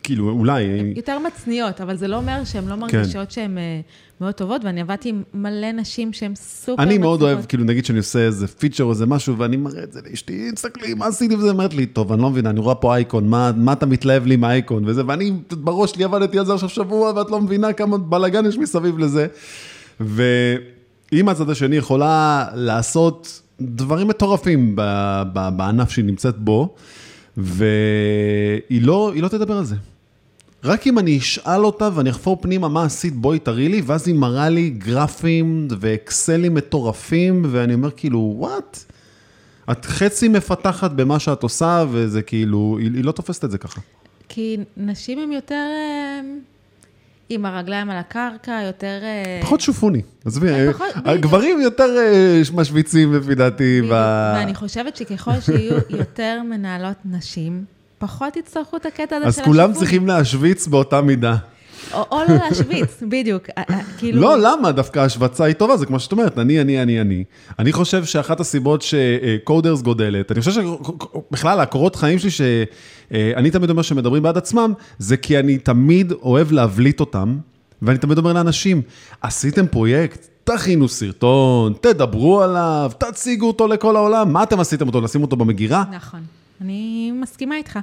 [0.04, 0.64] כאילו, אולי...
[0.96, 2.80] יותר מצניות, אבל זה לא אומר שהן לא כן.
[2.80, 3.32] מרגישות.
[3.32, 3.82] שהן אה,
[4.22, 6.80] מאוד טובות, ואני עבדתי עם מלא נשים שהן סופר מצליחות.
[6.80, 9.94] אני מאוד אוהב, כאילו, נגיד שאני עושה איזה פיצ'ר או איזה משהו, ואני מראה את
[9.94, 12.96] זה לאשתי, תסתכלי, מה עשיתי וזה, אומרת לי, טוב, אני לא מבינה, אני רואה פה
[12.96, 16.70] אייקון, מה, אתה מתלהב לי עם האייקון וזה, ואני, בראש שלי עבדתי על זה עכשיו
[16.70, 19.28] שבוע, ואת לא מבינה כמה בלאגן יש מסביב לזה.
[20.00, 24.76] ואם הצד השני יכולה לעשות דברים מטורפים
[25.56, 26.76] בענף שהיא נמצאת בו,
[27.38, 29.76] והיא לא, לא תדבר על זה.
[30.64, 34.16] רק אם אני אשאל אותה ואני אחפור פנימה מה עשית, בואי תראי לי, ואז היא
[34.16, 38.84] מראה לי גרפים ואקסלים מטורפים, ואני אומר כאילו, וואט?
[39.72, 43.82] את חצי מפתחת במה שאת עושה, וזה כאילו, היא, היא לא תופסת את זה ככה.
[44.30, 45.66] כי נשים הן יותר...
[47.32, 49.00] אה, עם הרגליים על הקרקע, יותר...
[49.04, 51.88] אה, פחות שופוני, עזבי, אה, הגברים יותר
[52.54, 53.82] משוויצים לפי דעתי.
[53.90, 57.66] ואני חושבת שככל שיהיו יותר מנהלות נשים,
[57.98, 59.44] פחות יצטרכו את הקטע הזה של השפות.
[59.44, 61.36] אז כולם צריכים להשוויץ באותה מידה.
[61.94, 63.44] או, או לא להשוויץ, בדיוק.
[63.98, 64.22] כאילו...
[64.22, 64.72] לא, למה?
[64.72, 67.24] דווקא השווצה היא טובה, זה כמו שאת אומרת, אני, אני, אני, אני.
[67.60, 73.82] אני חושב שאחת הסיבות שקודרס גודלת, אני חושב שבכלל, הקורות חיים שלי, שאני תמיד אומר
[73.82, 77.38] שמדברים בעד עצמם, זה כי אני תמיד אוהב להבליט אותם,
[77.82, 78.82] ואני תמיד אומר לאנשים,
[79.22, 85.22] עשיתם פרויקט, תכינו סרטון, תדברו עליו, תציגו אותו לכל העולם, מה אתם עשיתם אותו, לשים
[85.22, 85.84] אותו במגירה?
[85.92, 86.20] נכון,
[86.62, 87.80] אני מסכימה איתך.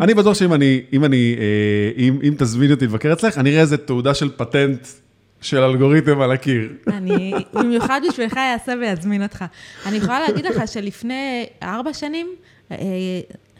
[0.00, 3.60] אני בטוח שאם אני, אם אני, אה, אם, אם תזמיני אותי לבקר אצלך, אני אראה
[3.60, 4.86] איזה תעודה של פטנט
[5.40, 6.72] של אלגוריתם על הקיר.
[6.86, 9.44] אני במיוחד בשבילך אעשה ואזמין אותך.
[9.86, 12.26] אני יכולה להגיד לך שלפני ארבע שנים,
[12.72, 12.76] אה,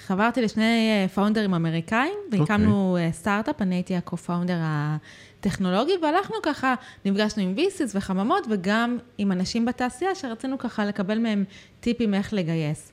[0.06, 3.14] חברתי לשני פאונדרים אמריקאים, והקמנו okay.
[3.14, 6.74] סטארט-אפ, אני הייתי הקו-פאונדר הטכנולוגי, והלכנו ככה,
[7.04, 11.44] נפגשנו עם ויסיס וחממות, וגם עם אנשים בתעשייה, שרצינו ככה לקבל מהם
[11.80, 12.92] טיפים איך לגייס.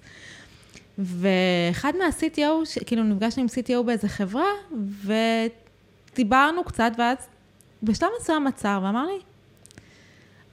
[0.97, 4.49] ואחד מה-CTO, כאילו נפגשנו עם CTO באיזה חברה,
[6.13, 7.17] ודיברנו קצת, ואז
[7.83, 9.19] בשלב מסוים עצר ואמר לי,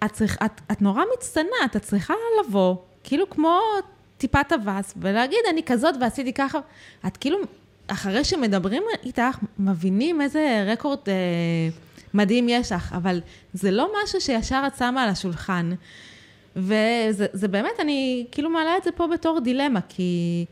[0.05, 3.61] את, צריך, את, את נורא מצטנעת, את צריכה לבוא, כאילו כמו
[4.19, 6.59] טיפת אבס, ולהגיד, אני כזאת ועשיתי ככה.
[7.07, 7.39] את כאילו,
[7.87, 11.15] אחרי שמדברים איתך, מבינים איזה רקורד אה,
[12.15, 13.21] מדהים יש לך, אבל
[13.53, 15.71] זה לא משהו שישר את שמה על השולחן.
[16.57, 20.45] וזה באמת, אני כאילו מעלה את זה פה בתור דילמה, כי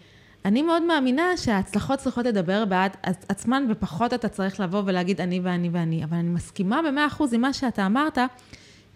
[0.44, 2.96] אני מאוד מאמינה שההצלחות צריכות לדבר בעד
[3.28, 6.05] עצמן, ופחות אתה צריך לבוא ולהגיד אני ואני ואני.
[6.05, 8.18] אבל אני מסכימה במאה אחוז עם מה שאתה אמרת,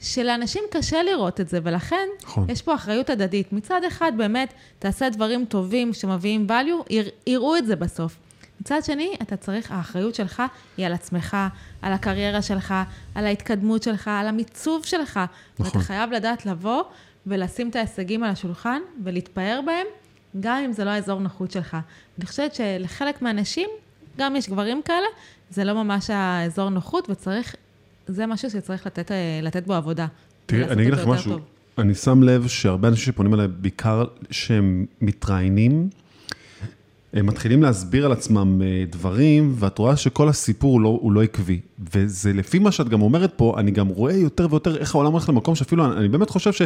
[0.01, 2.51] שלאנשים קשה לראות את זה, ולכן נכון.
[2.51, 3.53] יש פה אחריות הדדית.
[3.53, 6.95] מצד אחד, באמת, תעשה דברים טובים שמביאים value,
[7.27, 8.19] יראו את זה בסוף.
[8.61, 10.43] מצד שני, אתה צריך, האחריות שלך
[10.77, 11.37] היא על עצמך,
[11.83, 12.75] על הקריירה שלך,
[13.15, 15.21] על ההתקדמות שלך, על המיצוב שלך.
[15.59, 15.67] נכון.
[15.67, 16.83] ואתה חייב לדעת לבוא
[17.27, 19.87] ולשים את ההישגים על השולחן ולהתפאר בהם,
[20.41, 21.77] גם אם זה לא האזור נוחות שלך.
[22.19, 23.69] אני חושבת שלחלק מהאנשים,
[24.19, 25.07] גם יש גברים כאלה,
[25.51, 27.55] זה לא ממש האזור נוחות, וצריך,
[28.07, 29.11] זה משהו שצריך לתת,
[29.43, 30.07] לתת בו עבודה.
[30.47, 31.41] תראי, אני אגיד לך משהו, טוב.
[31.79, 35.89] אני שם לב שהרבה אנשים שפונים אליי, בעיקר שהם מתראיינים,
[37.17, 41.23] הם מתחילים להסביר על עצמם אה, דברים, ואת רואה שכל הסיפור הוא לא, הוא לא
[41.23, 41.61] עקבי.
[41.95, 45.29] וזה לפי מה שאת גם אומרת פה, אני גם רואה יותר ויותר איך העולם הולך
[45.29, 46.63] למקום שאפילו, אני באמת חושב ש...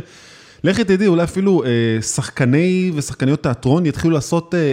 [0.65, 4.65] לכי תדעי, אולי אפילו אה, שחקני ושחקניות תיאטרון יתחילו לעשות אה, אה,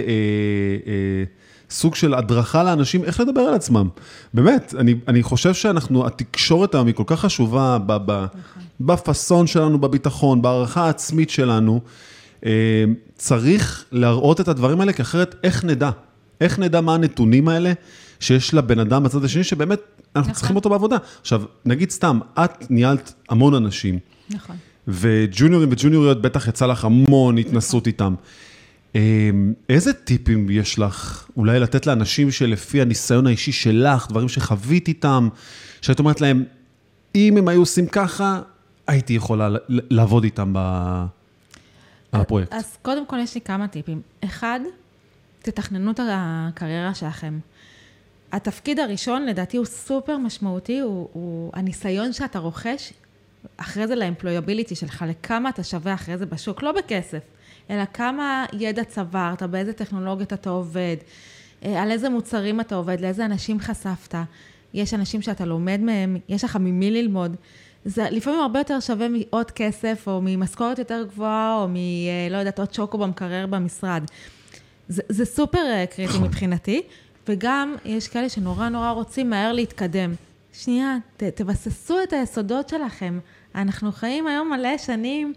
[0.86, 1.24] אה,
[1.70, 3.88] סוג של הדרכה לאנשים איך לדבר על עצמם.
[4.34, 8.62] באמת, אני, אני חושב שאנחנו, התקשורת היום היא כל כך חשובה ב, ב, נכון.
[8.80, 11.80] בפאסון שלנו, בביטחון, בהערכה העצמית שלנו.
[12.46, 12.84] אה,
[13.18, 15.90] צריך להראות את הדברים האלה, כי אחרת איך נדע?
[16.40, 17.72] איך נדע מה הנתונים האלה
[18.20, 19.80] שיש לבן אדם בצד השני, שבאמת
[20.16, 20.34] אנחנו נכון.
[20.34, 20.96] צריכים אותו בעבודה.
[21.20, 23.98] עכשיו, נגיד סתם, את ניהלת המון אנשים.
[24.30, 24.56] נכון.
[24.88, 28.14] וג'וניורים וג'וניוריות, בטח יצא לך המון התנסות איתם.
[28.94, 35.28] אמ, איזה טיפים יש לך אולי לתת לאנשים שלפי הניסיון האישי שלך, דברים שחווית איתם,
[35.80, 36.44] שאת אומרת להם,
[37.14, 38.40] אם הם היו עושים ככה,
[38.86, 40.52] הייתי יכולה לעבוד איתם
[42.12, 42.52] בפרויקט.
[42.52, 44.02] אז קודם כל יש לי כמה טיפים.
[44.24, 44.60] אחד,
[45.38, 47.38] תתכננו את הקריירה שלכם.
[48.32, 52.92] התפקיד הראשון לדעתי הוא סופר משמעותי, הוא, הוא הניסיון שאתה רוכש
[53.56, 57.22] אחרי זה לאמפלויביליטי שלך, לכמה אתה שווה אחרי זה בשוק, לא בכסף,
[57.70, 60.96] אלא כמה ידע צברת, באיזה טכנולוגיות אתה עובד,
[61.64, 64.14] אה, על איזה מוצרים אתה עובד, לאיזה אנשים חשפת.
[64.74, 67.36] יש אנשים שאתה לומד מהם, יש לך ממי ללמוד.
[67.84, 71.76] זה לפעמים הרבה יותר שווה מעוד כסף, או ממשכורת יותר גבוהה, או מ...
[71.76, 74.02] אה, לא יודעת, עוד שוקו במקרר במשרד.
[74.88, 76.24] זה, זה סופר אה, קריטי נכון.
[76.24, 76.82] מבחינתי,
[77.28, 80.14] וגם יש כאלה שנורא נורא רוצים מהר להתקדם.
[80.52, 83.18] שנייה, ת, תבססו את היסודות שלכם.
[83.54, 85.32] אנחנו חיים היום מלא שנים,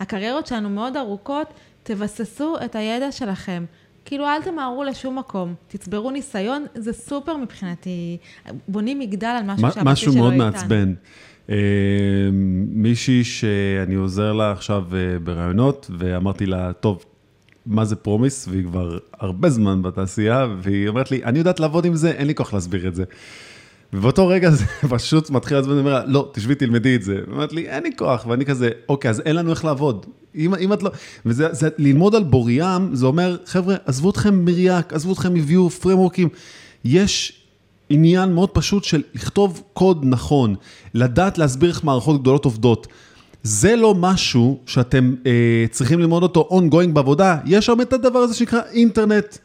[0.00, 1.46] הקריירות שלנו מאוד ארוכות,
[1.82, 3.64] תבססו את הידע שלכם.
[4.04, 8.18] כאילו, אל תמהרו לשום מקום, תצברו ניסיון, זה סופר מבחינתי.
[8.68, 9.90] בונים מגדל על משהו שהבסיס שלו איתן.
[9.90, 10.88] משהו מאוד מעצבן.
[10.88, 10.94] אה,
[12.68, 17.04] מישהי שאני עוזר לה עכשיו אה, ברעיונות, ואמרתי לה, טוב,
[17.66, 18.48] מה זה פרומיס?
[18.48, 22.34] והיא כבר הרבה זמן בתעשייה, והיא אומרת לי, אני יודעת לעבוד עם זה, אין לי
[22.34, 23.04] כוח להסביר את זה.
[23.92, 24.64] ובאותו רגע זה
[24.96, 27.12] פשוט מתחיל לעצבן, אומר לה, לא, תשבי, תלמדי את זה.
[27.12, 30.06] היא אומרת לי, אין לי כוח, ואני כזה, אוקיי, אז אין לנו איך לעבוד.
[30.34, 30.90] אם, אם את לא...
[31.26, 36.28] וזה, זה, ללמוד על בוריאם, זה אומר, חבר'ה, עזבו אתכם מריאק, עזבו אתכם מביו, פרמורקים.
[36.84, 37.43] יש
[37.90, 40.54] עניין מאוד פשוט של לכתוב קוד נכון,
[40.94, 42.86] לדעת להסביר איך מערכות גדולות עובדות.
[43.42, 48.34] זה לא משהו שאתם אה, צריכים ללמוד אותו ongoing בעבודה, יש שם את הדבר הזה
[48.34, 49.36] שנקרא אינטרנט.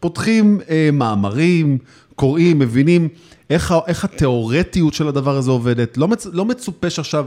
[0.00, 1.78] פותחים אה, מאמרים,
[2.14, 3.08] קוראים, מבינים.
[3.50, 5.96] איך, איך התיאורטיות של הדבר הזה עובדת.
[5.96, 7.26] לא, מצ, לא מצופה שעכשיו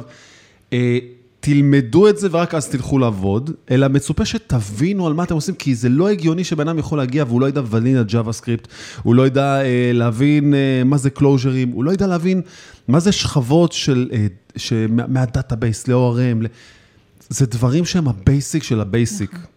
[0.74, 1.00] אה,
[1.42, 5.76] תלמדו את זה ורק אז תלכו לעבוד, אלא מצופה שתבינו על מה אתם עושים, כי
[5.76, 8.68] זה לא הגיוני שבן אדם יכול להגיע והוא לא ידע vanilla JavaScript,
[9.04, 12.42] הוא לא ידע אה, להבין אה, מה זה closure ים, הוא לא ידע להבין
[12.88, 14.28] מה זה שכבות של, אה,
[14.88, 16.48] מה database ל-ORM,
[17.30, 19.32] זה דברים שהם ה basic של ה basic.
[19.32, 19.52] נכון.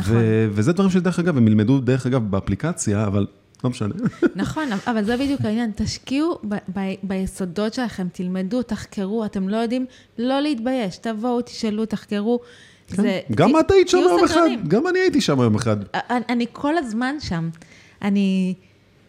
[0.00, 0.16] נכון.
[0.50, 3.26] וזה דברים שדרך אגב, הם ילמדו דרך אגב באפליקציה, אבל
[3.64, 3.94] לא משנה.
[4.34, 9.86] נכון, אבל זה בדיוק העניין, תשקיעו ב- ב- ביסודות שלכם, תלמדו, תחקרו, אתם לא יודעים,
[10.18, 12.40] לא להתבייש, תבואו, תשאלו, תחקרו.
[12.88, 14.48] זה- גם ת- את היית שם יום אחד.
[14.68, 15.76] גם אני הייתי שם יום אחד.
[15.94, 17.50] אני, אני כל הזמן שם.
[18.02, 18.54] אני,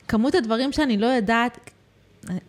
[0.07, 1.69] כמות הדברים שאני לא יודעת,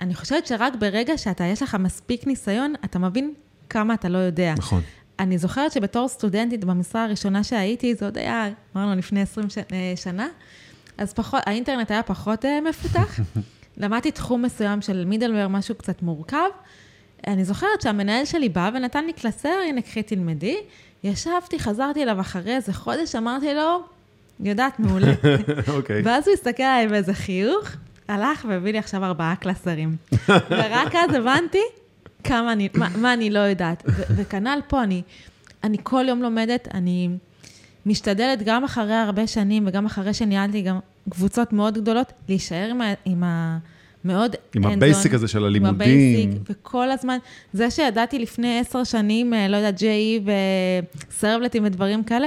[0.00, 3.32] אני- חושבת שרק ברגע שאתה, יש לך מספיק ניסיון, אתה מבין
[3.70, 4.54] כמה אתה לא יודע.
[4.58, 4.80] נכון.
[5.18, 9.58] אני זוכרת שבתור סטודנטית במשרה הראשונה שהייתי, זה עוד היה, אמרנו, לפני 20 ש...
[9.58, 9.64] אה,
[9.96, 10.28] שנה,
[10.98, 13.20] אז פחות, האינטרנט היה פחות אה, מפותח.
[13.76, 16.48] למדתי תחום מסוים של מידלוור, משהו קצת מורכב.
[17.26, 20.56] אני זוכרת שהמנהל שלי בא ונתן לי קלסר, הנה, קחי תלמדי.
[21.04, 23.82] ישבתי, חזרתי אליו אחרי איזה חודש, אמרתי לו,
[24.40, 25.12] יודעת, מעולה.
[25.76, 26.02] אוקיי.
[26.04, 27.70] ואז הוא הסתכל עליי באיזה חיוך,
[28.08, 29.96] הלך והביא לי עכשיו ארבעה קלסרים.
[30.50, 31.62] ורק אז הבנתי
[32.24, 33.82] כמה אני, מה, מה אני לא יודעת.
[33.86, 35.02] וכנ"ל פה, אני,
[35.64, 37.08] אני כל יום לומדת, אני
[37.86, 40.78] משתדלת גם אחרי הרבה שנים וגם אחרי שניהלתי גם
[41.10, 42.92] קבוצות מאוד גדולות, להישאר עם ה...
[43.04, 43.58] עם ה
[44.04, 45.74] מאוד עם ה basic הזה של הלימודים.
[45.74, 47.18] עם ה basic, וכל הזמן,
[47.52, 50.30] זה שידעתי לפני עשר שנים, אה, לא יודעת, JEE
[51.10, 52.26] ו servlet ים ודברים כאלה,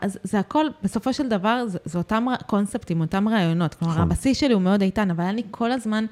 [0.00, 3.74] אז זה הכל, בסופו של דבר, זה, זה אותם קונספטים, אותם רעיונות.
[3.74, 4.06] כלומר, נכון.
[4.06, 6.04] הבסיס שלי הוא מאוד איתן, אבל אני כל הזמן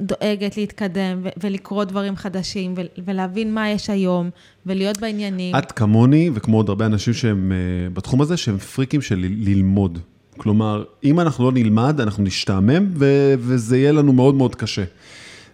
[0.00, 4.30] דואגת להתקדם ו- ולקרוא דברים חדשים ו- ולהבין מה יש היום
[4.66, 5.56] ולהיות בעניינים.
[5.56, 9.98] את כמוני, וכמו עוד הרבה אנשים שהם אה, בתחום הזה, שהם פריקים של ללמוד.
[10.36, 14.84] כלומר, אם אנחנו לא נלמד, אנחנו נשתעמם, ו- וזה יהיה לנו מאוד מאוד קשה.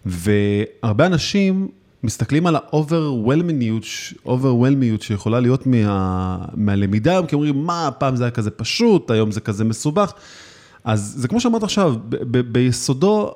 [0.05, 1.67] והרבה אנשים
[2.03, 9.11] מסתכלים על overwhelmingיות שיכולה להיות מה, מהלמידה, כי אומרים, מה, פעם זה היה כזה פשוט,
[9.11, 10.13] היום זה כזה מסובך.
[10.83, 11.95] אז זה כמו שאמרת עכשיו,
[12.51, 13.33] ביסודו,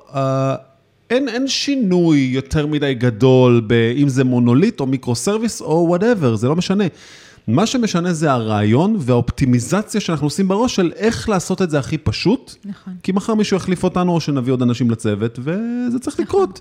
[1.10, 6.36] אין, אין שינוי יותר מדי גדול, ב- אם זה מונוליט או micro service או whatever,
[6.36, 6.84] זה לא משנה.
[7.48, 12.54] מה שמשנה זה הרעיון והאופטימיזציה שאנחנו עושים בראש של איך לעשות את זה הכי פשוט.
[12.64, 12.94] נכון.
[13.02, 16.60] כי מחר מישהו יחליף אותנו או שנביא עוד אנשים לצוות, וזה צריך לקרות.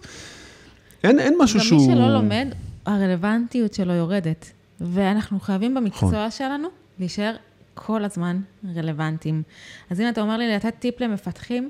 [1.05, 1.87] אין, אין משהו גם שהוא...
[1.87, 2.47] מי שלא לומד,
[2.85, 4.51] הרלוונטיות שלו יורדת.
[4.81, 6.31] ואנחנו חייבים במקצוע נכון.
[6.31, 6.67] שלנו
[6.99, 7.35] להישאר
[7.73, 8.41] כל הזמן
[8.75, 9.43] רלוונטיים.
[9.89, 11.69] אז אם אתה אומר לי לתת טיפ למפתחים,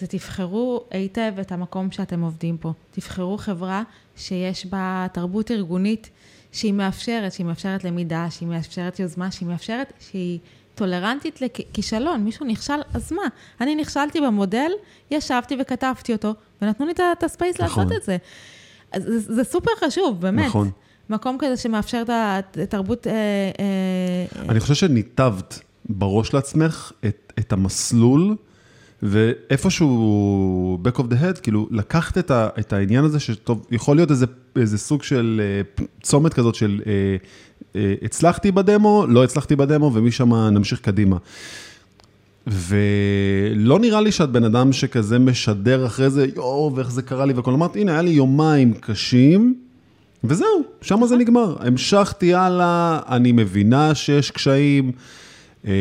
[0.00, 2.72] זה תבחרו היטב את המקום שאתם עובדים פה.
[2.90, 3.82] תבחרו חברה
[4.16, 6.10] שיש בה תרבות ארגונית
[6.52, 10.38] שהיא מאפשרת, שהיא מאפשרת למידה, שהיא מאפשרת יוזמה, שהיא מאפשרת, שהיא
[10.74, 12.24] טולרנטית לכישלון.
[12.24, 13.22] מישהו נכשל, אז מה?
[13.60, 14.70] אני נכשלתי במודל,
[15.10, 17.84] ישבתי וכתבתי אותו, ונתנו לי את הספייס נכון.
[17.84, 18.16] לעשות את זה.
[18.92, 20.46] אז זה, זה סופר חשוב, באמת.
[20.46, 20.70] נכון.
[21.10, 23.06] מקום כזה שמאפשר את התרבות...
[23.06, 28.36] אה, אה, אני חושב שניתבת בראש לעצמך את, את המסלול,
[29.02, 34.10] ואיפשהו back of the head, כאילו, לקחת את, ה, את העניין הזה, שטוב, יכול להיות
[34.10, 34.26] איזה,
[34.56, 37.16] איזה סוג של אה, צומת כזאת של אה,
[37.76, 41.16] אה, הצלחתי בדמו, לא הצלחתי בדמו, ומשם נמשיך קדימה.
[42.46, 47.32] ולא נראה לי שאת בן אדם שכזה משדר אחרי זה, יואו, ואיך זה קרה לי
[47.32, 47.52] והכל.
[47.52, 49.54] אמרת, הנה, היה לי יומיים קשים,
[50.24, 51.56] וזהו, שם זה נגמר.
[51.60, 54.92] המשכתי הלאה, אני מבינה שיש קשיים.
[55.66, 55.72] אה,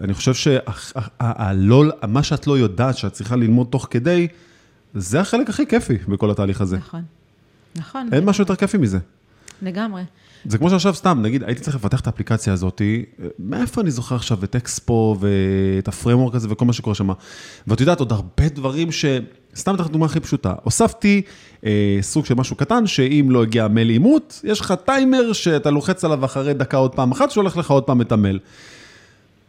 [0.00, 4.28] אני חושב שמה שאת לא יודעת, שאת צריכה ללמוד תוך כדי,
[4.94, 6.76] זה החלק הכי כיפי בכל התהליך הזה.
[6.76, 7.02] נכון.
[7.76, 8.08] נכון.
[8.12, 8.98] אין משהו יותר כיפי מזה.
[9.62, 10.02] לגמרי.
[10.44, 12.82] זה כמו שעכשיו סתם, נגיד, הייתי צריך לפתח את האפליקציה הזאת,
[13.38, 17.10] מאיפה אני זוכר עכשיו את אקספו ואת הפרמורק הזה וכל מה שקורה שם.
[17.66, 19.04] ואת יודעת, עוד הרבה דברים ש...
[19.56, 20.54] סתם אתן לך דוגמה הכי פשוטה.
[20.62, 21.22] הוספתי
[21.64, 26.04] אה, סוג של משהו קטן, שאם לא הגיע מייל אימות, יש לך טיימר שאתה לוחץ
[26.04, 28.38] עליו אחרי דקה עוד פעם אחת, ששולח לך עוד פעם את המייל.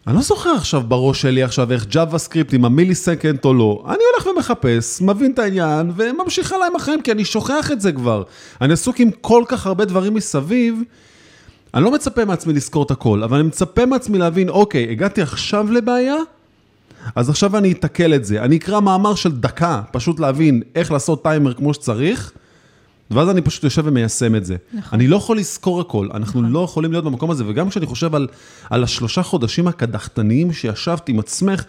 [0.08, 3.84] אני לא זוכר עכשיו בראש שלי עכשיו איך JavaScript עם ה millisecond או לא.
[3.86, 7.92] אני הולך ומחפש, מבין את העניין, וממשיך הלאה עם החיים, כי אני שוכח את זה
[7.92, 8.24] כבר.
[8.62, 10.82] אני עסוק עם כל כך הרבה דברים מסביב,
[11.74, 15.72] אני לא מצפה מעצמי לזכור את הכל, אבל אני מצפה מעצמי להבין, אוקיי, הגעתי עכשיו
[15.72, 16.16] לבעיה,
[17.16, 18.42] אז עכשיו אני אתקל את זה.
[18.42, 22.32] אני אקרא מאמר של דקה, פשוט להבין איך לעשות טיימר כמו שצריך,
[23.12, 24.56] ואז אני פשוט יושב ומיישם את זה.
[24.74, 25.00] נכון.
[25.00, 28.28] אני לא יכול לזכור הכל, אנחנו לא יכולים להיות במקום הזה, וגם כשאני חושב על,
[28.70, 31.64] על השלושה חודשים הקדחתניים שישבת עם עצמך,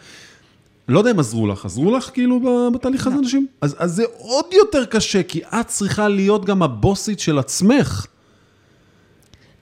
[0.88, 2.40] לא יודע אם עזרו לך, עזרו לך כאילו
[2.74, 3.46] בתהליך הזה אנשים?
[3.60, 8.06] אז, אז זה עוד יותר קשה, כי את צריכה להיות גם הבוסית של עצמך.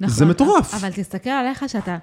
[0.01, 0.74] נכון, זה מטורף.
[0.74, 1.99] אבל תסתכל עליך שאתה,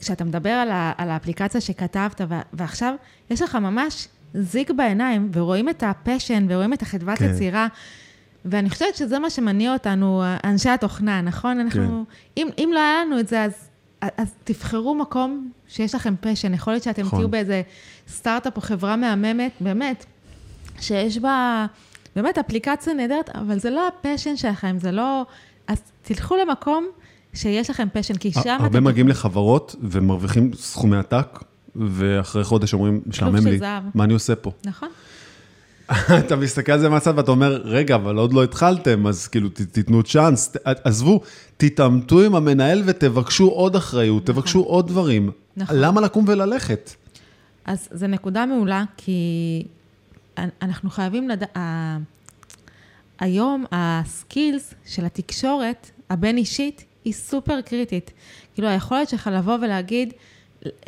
[0.00, 2.94] כשאתה מדבר על, ה, על האפליקציה שכתבת, ו, ועכשיו
[3.30, 7.30] יש לך ממש זיק בעיניים, ורואים את ה passion, ורואים את החדוות כן.
[7.34, 7.66] יצירה,
[8.44, 11.60] ואני חושבת שזה מה שמניע אותנו, אנשי התוכנה, נכון?
[11.60, 12.04] אנחנו,
[12.36, 13.52] אם, אם לא היה לנו את זה, אז,
[14.00, 16.54] אז תבחרו מקום שיש לכם passion.
[16.54, 17.18] יכול להיות שאתם נכון.
[17.18, 17.62] תהיו באיזה
[18.08, 20.04] סטארט-אפ או חברה מהממת, באמת,
[20.80, 21.66] שיש בה
[22.16, 25.26] באמת אפליקציה נהדרת, אבל זה לא ה passion שלכם, זה לא...
[25.66, 26.86] אז תלכו למקום
[27.34, 28.84] שיש לכם פשן, כי שם הרבה אתם...
[28.84, 31.38] מגיעים לחברות ומרוויחים סכומי עתק,
[31.76, 33.60] ואחרי חודש אומרים, משעמם לי.
[33.94, 34.50] מה אני עושה פה?
[34.64, 34.88] נכון?
[36.26, 40.02] אתה מסתכל על זה מהצד ואתה אומר, רגע, אבל עוד לא התחלתם, אז כאילו, תיתנו
[40.02, 40.52] צ'אנס.
[40.64, 41.20] עזבו,
[41.56, 45.30] תתעמתו עם המנהל ותבקשו עוד אחריות, תבקשו עוד דברים.
[45.56, 45.76] נכון.
[45.78, 46.90] למה לקום וללכת?
[47.64, 49.22] אז זו נקודה מעולה, כי
[50.38, 51.56] אנ- אנחנו חייבים לדעת,
[53.20, 58.10] היום הסקילס של התקשורת הבין-אישית היא סופר קריטית.
[58.54, 60.12] כאילו היכולת שלך לבוא ולהגיד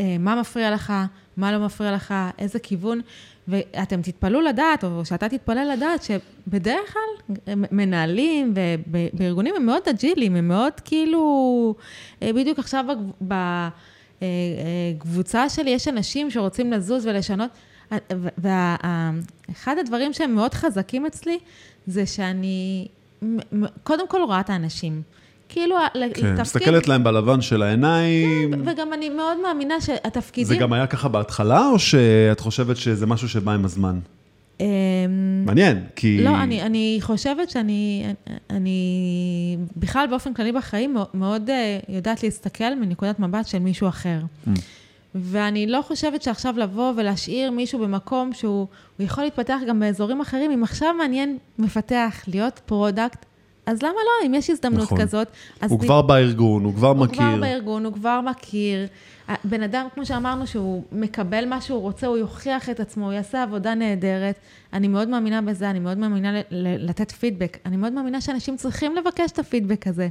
[0.00, 0.92] אה, מה מפריע לך,
[1.36, 3.00] מה לא מפריע לך, איזה כיוון,
[3.48, 7.34] ואתם תתפלאו לדעת, או שאתה תתפלא לדעת, שבדרך כלל
[7.70, 11.74] מנהלים ובארגונים הם מאוד אג'ילים, הם מאוד כאילו,
[12.22, 12.84] אה, בדיוק עכשיו
[14.20, 17.50] בקבוצה שלי יש אנשים שרוצים לזוז ולשנות,
[18.38, 21.38] ואחד הדברים שהם מאוד חזקים אצלי,
[21.86, 22.88] זה שאני
[23.82, 25.02] קודם כל רואה את האנשים.
[25.48, 26.40] כאילו, כן, לתפקיד...
[26.40, 28.62] מסתכלת להם בלבן של העיניים.
[28.66, 30.46] וגם אני מאוד מאמינה שהתפקידים...
[30.46, 33.98] זה גם היה ככה בהתחלה, או שאת חושבת שזה משהו שבא עם הזמן?
[34.60, 34.66] אמ,
[35.46, 36.24] מעניין, כי...
[36.24, 38.06] לא, אני, אני חושבת שאני,
[38.50, 44.20] אני בכלל באופן כללי בחיים מאוד, אה, יודעת להסתכל מנקודת מבט של מישהו אחר.
[44.46, 44.50] Mm.
[45.14, 48.66] ואני לא חושבת שעכשיו לבוא ולהשאיר מישהו במקום שהוא
[48.96, 53.26] הוא יכול להתפתח גם באזורים אחרים, אם עכשיו מעניין מפתח להיות product,
[53.66, 54.26] אז למה לא?
[54.26, 55.00] אם יש הזדמנות נכון.
[55.00, 55.28] כזאת,
[55.60, 57.16] אז הוא נ- כבר בארגון, הוא כבר הוא מכיר.
[57.18, 58.86] כבר בארגון, הוא כבר מכיר.
[59.44, 63.42] בן אדם, כמו שאמרנו, שהוא מקבל מה שהוא רוצה, הוא יוכיח את עצמו, הוא יעשה
[63.42, 64.34] עבודה נהדרת.
[64.72, 67.58] אני מאוד מאמינה בזה, אני מאוד מאמינה ל- ל- לתת פידבק.
[67.66, 70.08] אני מאוד מאמינה שאנשים צריכים לבקש את הפידבק הזה.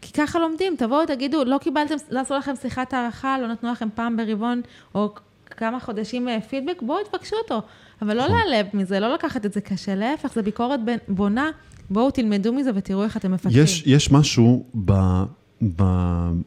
[0.00, 3.88] כי ככה לומדים, תבואו, תגידו, לא קיבלתם, לא עשו לכם שיחת הערכה, לא נתנו לכם
[3.94, 4.60] פעם ברבעון,
[4.94, 5.14] או
[5.50, 7.62] כמה חודשים אה, פידבק, בואו תבקשו אותו.
[8.02, 11.50] אבל לא להיעלב מזה, לא לקחת את זה קשה, להפך, זה ביקורת בונה.
[11.90, 13.62] בואו תלמדו מזה ותראו איך אתם מפתחים.
[13.62, 14.92] יש, יש משהו ב,
[15.76, 15.82] ב,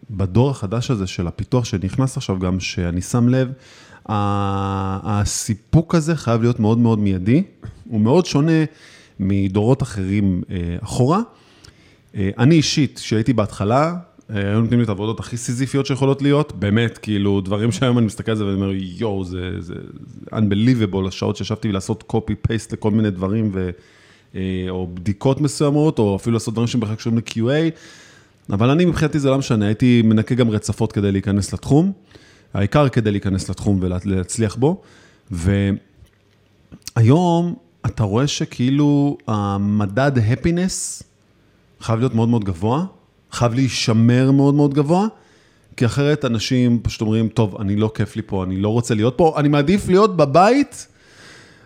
[0.10, 3.52] בדור החדש הזה של הפיתוח שנכנס עכשיו גם, שאני שם לב,
[4.06, 7.44] הסיפוק הזה חייב להיות מאוד מאוד מיידי.
[7.90, 8.64] הוא מאוד שונה
[9.20, 11.22] מדורות אחרים אה, אחורה.
[12.16, 13.96] אה, אני אישית, כשהייתי בהתחלה,
[14.30, 18.06] אה, היו נותנים לי את העבודות הכי סיזיפיות שיכולות להיות, באמת, כאילו, דברים שהיום אני
[18.06, 19.74] מסתכל על זה ואני אומר, יואו, זה, זה,
[20.06, 23.70] זה unbelievable, השעות שישבתי לעשות copy-paste לכל מיני דברים, ו,
[24.70, 27.72] או בדיקות מסוימות, או אפילו לעשות דברים שבכלל קשורים ל-QA,
[28.54, 31.92] אבל אני מבחינתי זה לא משנה, הייתי מנקה גם רצפות כדי להיכנס לתחום,
[32.54, 34.82] העיקר כדי להיכנס לתחום ולהצליח בו,
[36.96, 41.04] והיום אתה רואה שכאילו המדד happiness
[41.82, 42.86] חייב להיות מאוד מאוד גבוה,
[43.32, 45.08] חייב להישמר מאוד מאוד גבוה,
[45.78, 49.14] כי אחרת אנשים פשוט אומרים, טוב, אני לא כיף לי פה, אני לא רוצה להיות
[49.18, 50.88] פה, אני מעדיף להיות בבית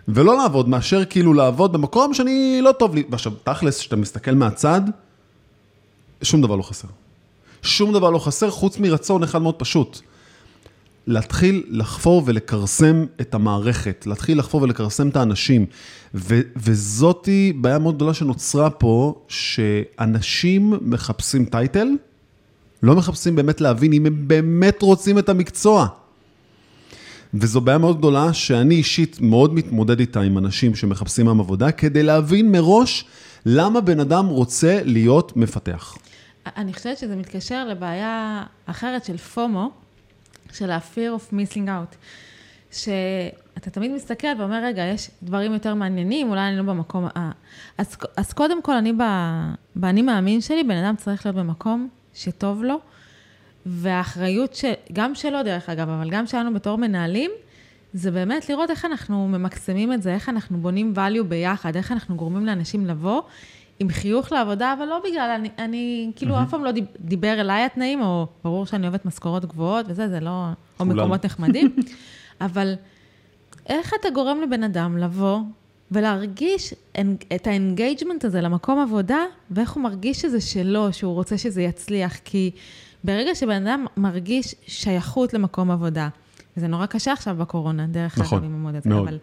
[0.08, 3.02] ולא לעבוד, מאשר כאילו לעבוד במקום שאני לא טוב לי.
[3.10, 4.80] ועכשיו, תכלס, כשאתה מסתכל מהצד,
[6.22, 6.88] שום דבר לא חסר.
[7.62, 10.00] שום דבר לא חסר, חוץ מרצון אחד מאוד פשוט.
[11.06, 15.66] להתחיל לחפור ולכרסם את המערכת, להתחיל לחפור ולכרסם את האנשים.
[16.14, 21.88] ו- וזאתי בעיה מאוד גדולה שנוצרה פה, שאנשים מחפשים טייטל,
[22.82, 25.86] לא מחפשים באמת להבין אם הם באמת רוצים את המקצוע.
[27.34, 32.02] וזו בעיה מאוד גדולה שאני אישית מאוד מתמודד איתה עם אנשים שמחפשים היום עבודה, כדי
[32.02, 33.04] להבין מראש
[33.46, 35.96] למה בן אדם רוצה להיות מפתח.
[36.46, 39.70] אני חושבת שזה מתקשר לבעיה אחרת של פומו,
[40.52, 41.96] של ה-fear of missing out.
[42.72, 47.30] שאתה תמיד מסתכל ואומר, רגע, יש דברים יותר מעניינים, אולי אני לא במקום ה...
[47.78, 49.02] אז, אז קודם כל, אני ב...
[49.76, 52.80] באני מאמין שלי, בן אדם צריך להיות במקום שטוב לו,
[53.66, 57.30] והאחריות של, גם שלו דרך אגב, אבל גם שלנו בתור מנהלים,
[57.94, 62.16] זה באמת לראות איך אנחנו ממקסמים את זה, איך אנחנו בונים value ביחד, איך אנחנו
[62.16, 63.22] גורמים לאנשים לבוא
[63.78, 67.62] עם חיוך לעבודה, אבל לא בגלל, אני, אני כאילו אף פעם לא דיב- דיבר אליי
[67.64, 70.44] התנאים, או ברור שאני אוהבת משכורות גבוהות וזה, זה לא,
[70.80, 70.84] או.
[70.84, 71.76] מקומות נחמדים,
[72.40, 72.74] אבל
[73.66, 75.38] איך אתה גורם לבן אדם לבוא
[75.90, 76.74] ולהרגיש
[77.34, 79.18] את ה engagement הזה למקום עבודה,
[79.50, 82.50] ואיך הוא מרגיש שזה שלו, שהוא רוצה שזה יצליח, כי
[83.04, 86.08] ברגע שבן אדם מרגיש שייכות למקום עבודה,
[86.56, 89.08] וזה נורא קשה עכשיו בקורונה, דרך נכון, אגב, עם ה mode הזה, מאוד.
[89.08, 89.18] אבל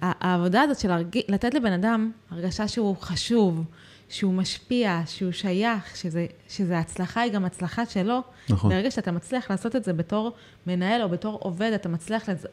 [0.00, 3.64] העבודה הזאת של להרגיש, לתת לבן אדם הרגשה שהוא חשוב,
[4.08, 8.20] שהוא משפיע, שהוא שייך, שזה, שזה הצלחה היא גם הצלחה שלו.
[8.50, 8.70] נכון.
[8.70, 10.32] ברגע שאתה מצליח לעשות את זה בתור
[10.66, 12.46] מנהל או בתור עובד, אתה מצליח לז-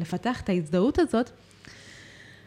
[0.00, 1.30] לפתח את ההזדהות הזאת,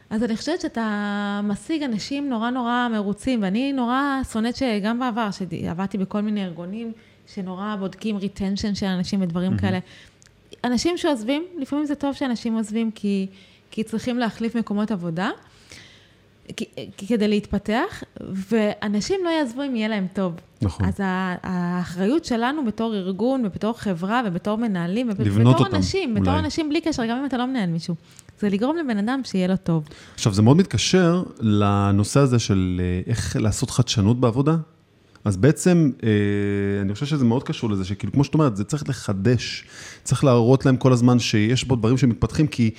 [0.10, 4.00] אז אני חושבת שאתה משיג אנשים נורא נורא מרוצים, ואני נורא
[4.32, 6.92] שונאת שגם בעבר, שעבדתי בכל מיני ארגונים,
[7.34, 9.62] שנורא בודקים retention של אנשים ודברים mm-hmm.
[9.62, 9.80] כאלה.
[10.64, 13.28] אנשים שעוזבים, לפעמים זה טוב שאנשים עוזבים, כי,
[13.72, 15.30] כי צריכים להחליף מקומות עבודה.
[16.98, 20.34] כדי להתפתח, ואנשים לא יעזבו אם יהיה להם טוב.
[20.62, 20.86] נכון.
[20.86, 20.94] אז
[21.44, 26.22] האחריות שלנו בתור ארגון ובתור חברה ובתור מנהלים, לבנות אותם, אנשים, אולי.
[26.22, 27.96] בתור אנשים בלי קשר, גם אם אתה לא מנהל מישהו,
[28.40, 29.84] זה לגרום לבן אדם שיהיה לו טוב.
[30.14, 34.56] עכשיו, זה מאוד מתקשר לנושא הזה של אה, איך לעשות חדשנות בעבודה.
[35.26, 36.10] אז בעצם, אה,
[36.82, 39.64] אני חושב שזה מאוד קשור לזה, שכאילו, כמו שאת אומרת, זה צריך לחדש,
[40.04, 42.72] צריך להראות להם כל הזמן שיש בו דברים שמתפתחים, כי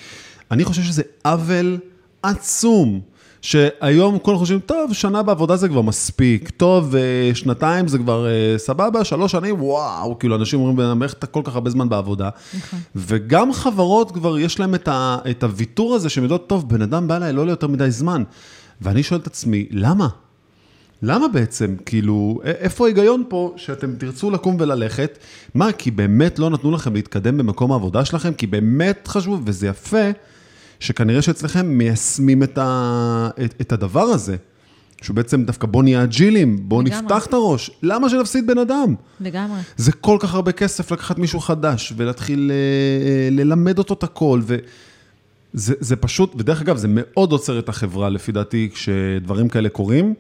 [0.51, 1.79] אני חושב שזה עוול
[2.23, 3.01] עצום.
[3.43, 8.59] שהיום כולם חושבים, טוב, שנה בעבודה זה כבר מספיק, טוב, אה, שנתיים זה כבר אה,
[8.59, 12.29] סבבה, שלוש שנים, וואו, כאילו, אנשים אומרים, איך אתה כל כך הרבה זמן בעבודה?
[12.57, 12.79] נכון.
[12.97, 17.09] וגם חברות כבר יש להם את, ה, את הוויתור הזה, שהן יודעות, טוב, בן אדם
[17.09, 18.23] בא אליי לא ליותר מדי זמן.
[18.81, 20.09] ואני שואל את עצמי, למה?
[21.03, 21.77] למה בעצם?
[21.87, 25.19] כאילו, איפה ההיגיון פה שאתם תרצו לקום וללכת?
[25.55, 28.35] מה, כי באמת לא נתנו לכם להתקדם במקום העבודה שלכם?
[28.35, 30.11] כי באמת חשבו, וזה יפה,
[30.81, 34.37] שכנראה שאצלכם מיישמים את, ה, את, את הדבר הזה.
[35.03, 37.03] שהוא בעצם דווקא בוא נהיה אג'ילים, בוא לגמרי.
[37.03, 37.71] נפתח את הראש.
[37.83, 38.95] למה שנפסיד בן אדם?
[39.21, 39.61] לגמרי.
[39.77, 42.57] זה כל כך הרבה כסף לקחת מישהו חדש ולהתחיל אה,
[43.09, 44.41] אה, ללמד אותו את הכל.
[44.45, 50.15] וזה זה פשוט, ודרך אגב, זה מאוד עוצר את החברה, לפי דעתי, כשדברים כאלה קורים.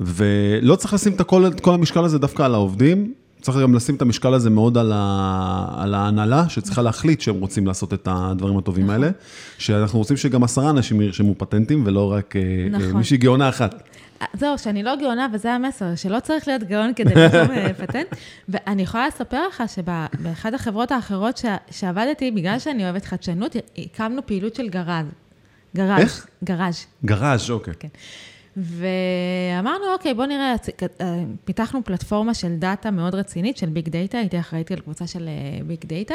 [0.00, 3.94] ולא צריך לשים את כל, את כל המשקל הזה דווקא על העובדים, צריך גם לשים
[3.94, 8.58] את המשקל הזה מאוד על, ה, על ההנהלה, שצריכה להחליט שהם רוצים לעשות את הדברים
[8.58, 9.10] הטובים האלה.
[9.58, 12.92] שאנחנו רוצים שגם עשרה אנשים ירשמו פטנטים, ולא רק אה, אה, נכון.
[12.92, 13.82] מישהי גאונה אחת.
[14.34, 18.06] זהו, שאני לא גאונה, וזה המסר, שלא צריך להיות גאון כדי לרשום אה, פטנט.
[18.48, 24.54] ואני יכולה לספר לך שבאחת החברות האחרות ש- שעבדתי, בגלל שאני אוהבת חדשנות, הקמנו פעילות
[24.54, 25.06] של גראז'.
[25.76, 26.00] גראז'.
[26.00, 26.26] איך?
[26.44, 26.86] גראז'.
[27.04, 27.74] גראז', אוקיי.
[27.78, 27.88] כן.
[28.60, 30.54] ואמרנו, אוקיי, בוא נראה,
[31.00, 35.28] אה, פיתחנו פלטפורמה של data מאוד רצינית, של big data, הייתי אחראית על קבוצה של
[35.66, 36.14] big data.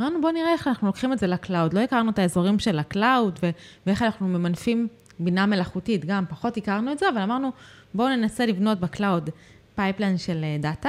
[0.00, 1.72] אמרנו, בוא נראה איך אנחנו לוקחים את זה ל cloud.
[1.72, 3.50] לא הכרנו את האזורים של ה cloud, ו-
[3.86, 4.88] ואיך אנחנו ממנפים
[5.18, 7.50] בינה מלאכותית, גם פחות הכרנו את זה, אבל אמרנו,
[7.94, 9.30] בואו ננסה לבנות ב cloud
[9.74, 10.88] pipeline של אה, data,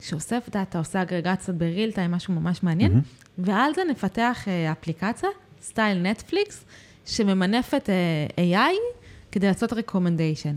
[0.00, 3.00] שאוסף data, עושה אגרגציות ב real time, משהו ממש מעניין,
[3.38, 5.28] ועל זה נפתח אה, אפליקציה,
[5.62, 6.64] סטייל נטפליקס,
[7.06, 9.01] שממנפת אה, AI
[9.32, 10.54] כדי לעשות recommendation.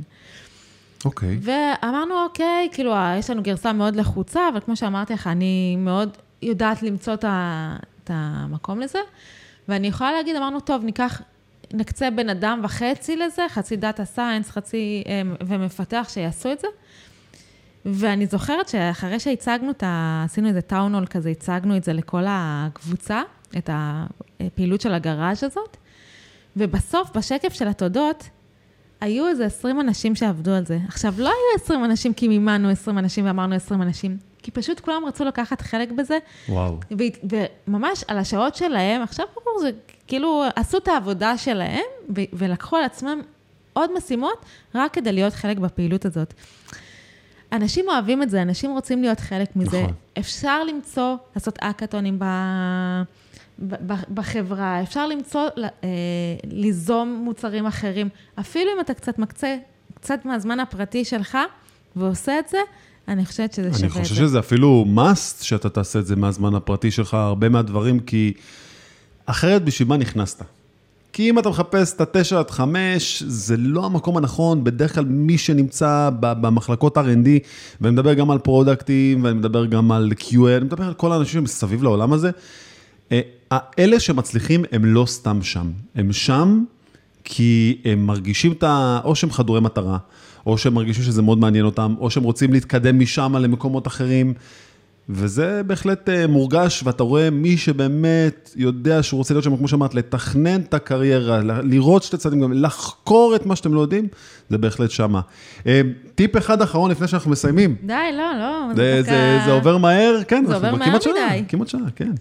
[1.05, 1.39] אוקיי.
[1.41, 6.09] ואמרנו, אוקיי, כאילו, יש לנו גרסה מאוד לחוצה, אבל כמו שאמרתי לך, אני מאוד
[6.41, 8.99] יודעת למצוא את ה- את המקום לזה.
[9.67, 11.21] ואני יכולה להגיד, אמרנו, טוב, ניקח,
[11.73, 16.67] נקצה בן אדם וחצי לזה, חצי data science, חצי, אה, ומפתח שיעשו את זה.
[17.85, 20.21] ואני זוכרת שאחרי שהצגנו את ה...
[20.25, 23.21] עשינו איזה טאונול כזה, הצגנו את זה לכל הקבוצה,
[23.57, 25.77] את הפעילות של הגראז' הזאת,
[26.57, 28.29] ובסוף, בשקף של התודות,
[29.01, 30.77] היו איזה 20 אנשים שעבדו על זה.
[30.87, 35.05] עכשיו, לא היו 20 אנשים כי מימנו 20 אנשים ואמרנו 20 אנשים, כי פשוט כולם
[35.05, 36.17] רצו לקחת חלק בזה,
[36.49, 36.79] וואו.
[36.99, 37.33] ו-
[37.67, 39.69] וממש על השעות שלהם, עכשיו ברור, זה
[40.07, 41.83] כאילו, עשו את העבודה שלהם,
[42.17, 43.21] ו- ולקחו על עצמם
[43.73, 46.33] עוד משימות, רק כדי להיות חלק בפעילות הזאת.
[47.51, 49.81] אנשים אוהבים את זה, אנשים רוצים להיות חלק מזה.
[49.81, 49.93] נכון.
[50.19, 52.25] אפשר למצוא, לעשות אקאטונים ב...
[54.13, 55.89] בחברה, אפשר למצוא, אה,
[56.51, 58.09] ליזום מוצרים אחרים.
[58.39, 59.57] אפילו אם אתה קצת מקצה,
[59.93, 61.37] קצת מהזמן הפרטי שלך,
[61.95, 62.57] ועושה את זה,
[63.07, 63.99] אני חושבת שזה שווה אני את זה.
[63.99, 68.33] חושב שזה אפילו must שאתה תעשה את זה מהזמן הפרטי שלך, הרבה מהדברים, כי
[69.25, 70.43] אחרת בשביל מה נכנסת?
[71.13, 75.37] כי אם אתה מחפש את התשע עד חמש, זה לא המקום הנכון, בדרך כלל מי
[75.37, 77.27] שנמצא במחלקות R&D,
[77.81, 81.43] ואני מדבר גם על פרודקטים, ואני מדבר גם על QA, אני מדבר על כל האנשים
[81.43, 82.31] מסביב לעולם הזה,
[83.11, 83.21] אה,
[83.79, 86.63] אלה שמצליחים הם לא סתם שם, הם שם
[87.23, 88.99] כי הם מרגישים את ה...
[89.03, 89.97] או שהם חדורי מטרה,
[90.45, 94.33] או שהם מרגישים שזה מאוד מעניין אותם, או שהם רוצים להתקדם משם למקומות אחרים,
[95.09, 99.95] וזה בהחלט אה, מורגש, ואתה רואה מי שבאמת יודע שהוא רוצה להיות שם, כמו שאמרת,
[99.95, 104.07] לתכנן את הקריירה, לראות שתי צדדים, גם לחקור את מה שאתם לא יודעים,
[104.49, 105.21] זה בהחלט שמה.
[105.67, 105.81] אה,
[106.15, 107.75] טיפ אחד אחרון לפני שאנחנו מסיימים.
[107.83, 108.73] די, לא, לא.
[108.75, 111.43] זה, דווקא- זה, זה עובר מהר, כן, זה עובר מהר כמעט שעה, מדי.
[111.47, 112.11] כמעט שעה, כן.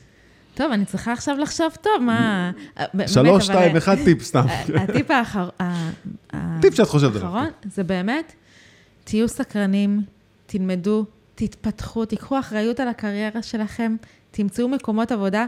[0.55, 2.51] טוב, אני צריכה עכשיו לחשוב טוב, מה...
[3.07, 4.45] שלוש, שתיים, אחד, טיפ סתם.
[4.81, 5.91] הטיפ האחר- ה-
[6.33, 7.27] ה- טיפ שאת חושבת עליו.
[7.27, 8.33] האחרון, זה באמת,
[9.05, 10.01] תהיו סקרנים,
[10.47, 13.97] תלמדו, תתפתחו, תיקחו אחריות על הקריירה שלכם,
[14.31, 15.47] תמצאו מקומות עבודה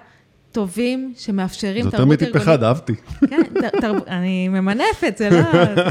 [0.56, 2.36] טובים שמאפשרים זה תרבות יותר ארגונית.
[2.36, 2.94] מטיפ אחד, אהבתי.
[3.30, 3.42] כן,
[3.80, 3.96] תרב...
[4.06, 5.38] אני ממנפת, זה לא...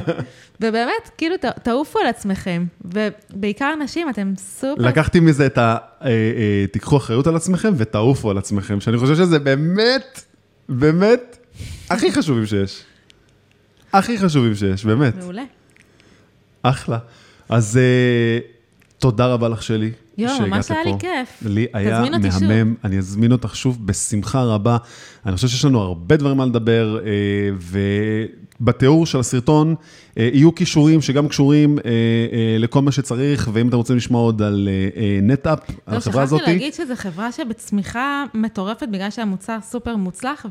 [0.62, 4.82] ובאמת, כאילו, תעופו על עצמכם, ובעיקר נשים, אתם סופר...
[4.82, 5.78] לקחתי מזה את ה...
[6.02, 10.22] אה, אה, תיקחו אחריות על עצמכם ותעופו על עצמכם, שאני חושב שזה באמת,
[10.70, 11.38] באמת,
[11.90, 12.84] הכי חשובים שיש.
[13.94, 15.16] הכי חשובים שיש, באמת.
[15.16, 15.44] מעולה.
[16.64, 16.98] אחלה.
[17.50, 18.40] אז אה,
[19.00, 19.92] תודה רבה לך, שלי.
[20.18, 20.92] יואו, ממש היה לי.
[21.00, 21.44] כיף.
[21.46, 22.44] לי היה אותי שוב.
[22.44, 24.78] מהמם, אני אזמין אותך שוב בשמחה רבה.
[25.26, 27.12] אני חושב שיש לנו הרבה דברים על לדבר, אה,
[28.62, 29.76] ובתיאור של הסרטון
[30.18, 34.70] אה, יהיו כישורים שגם קשורים אה, לכל מה שצריך, ואם אתם רוצים לשמוע עוד על
[35.22, 40.46] נטאפ, על לא, החברה הזאת, שכחתי להגיד שזו חברה שבצמיחה מטורפת, בגלל שהמוצר סופר מוצלח,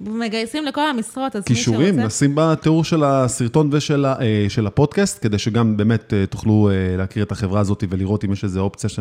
[0.00, 1.70] ומגייסים לכל המשרות, אז מי שרוצה...
[1.78, 6.70] קישורים, נשים בתיאור של הסרטון ושל ה- אה, של הפודקאסט, כדי שגם באמת אה, תוכלו
[6.70, 9.00] אה, להכיר את החברה הזאת ולראות אם יש איזו אופציה ש-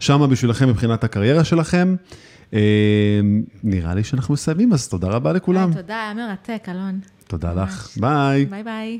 [0.00, 1.96] שמה בשבילכם מבחינת הקריירה שלכם.
[2.54, 2.58] אה,
[3.64, 5.72] נראה לי שאנחנו מסיימים, אז תודה רבה לכולם.
[5.72, 7.00] תודה, היה מרתק, אלון.
[7.26, 7.88] תודה לך.
[8.00, 8.44] ביי.
[8.46, 8.98] ביי ביי.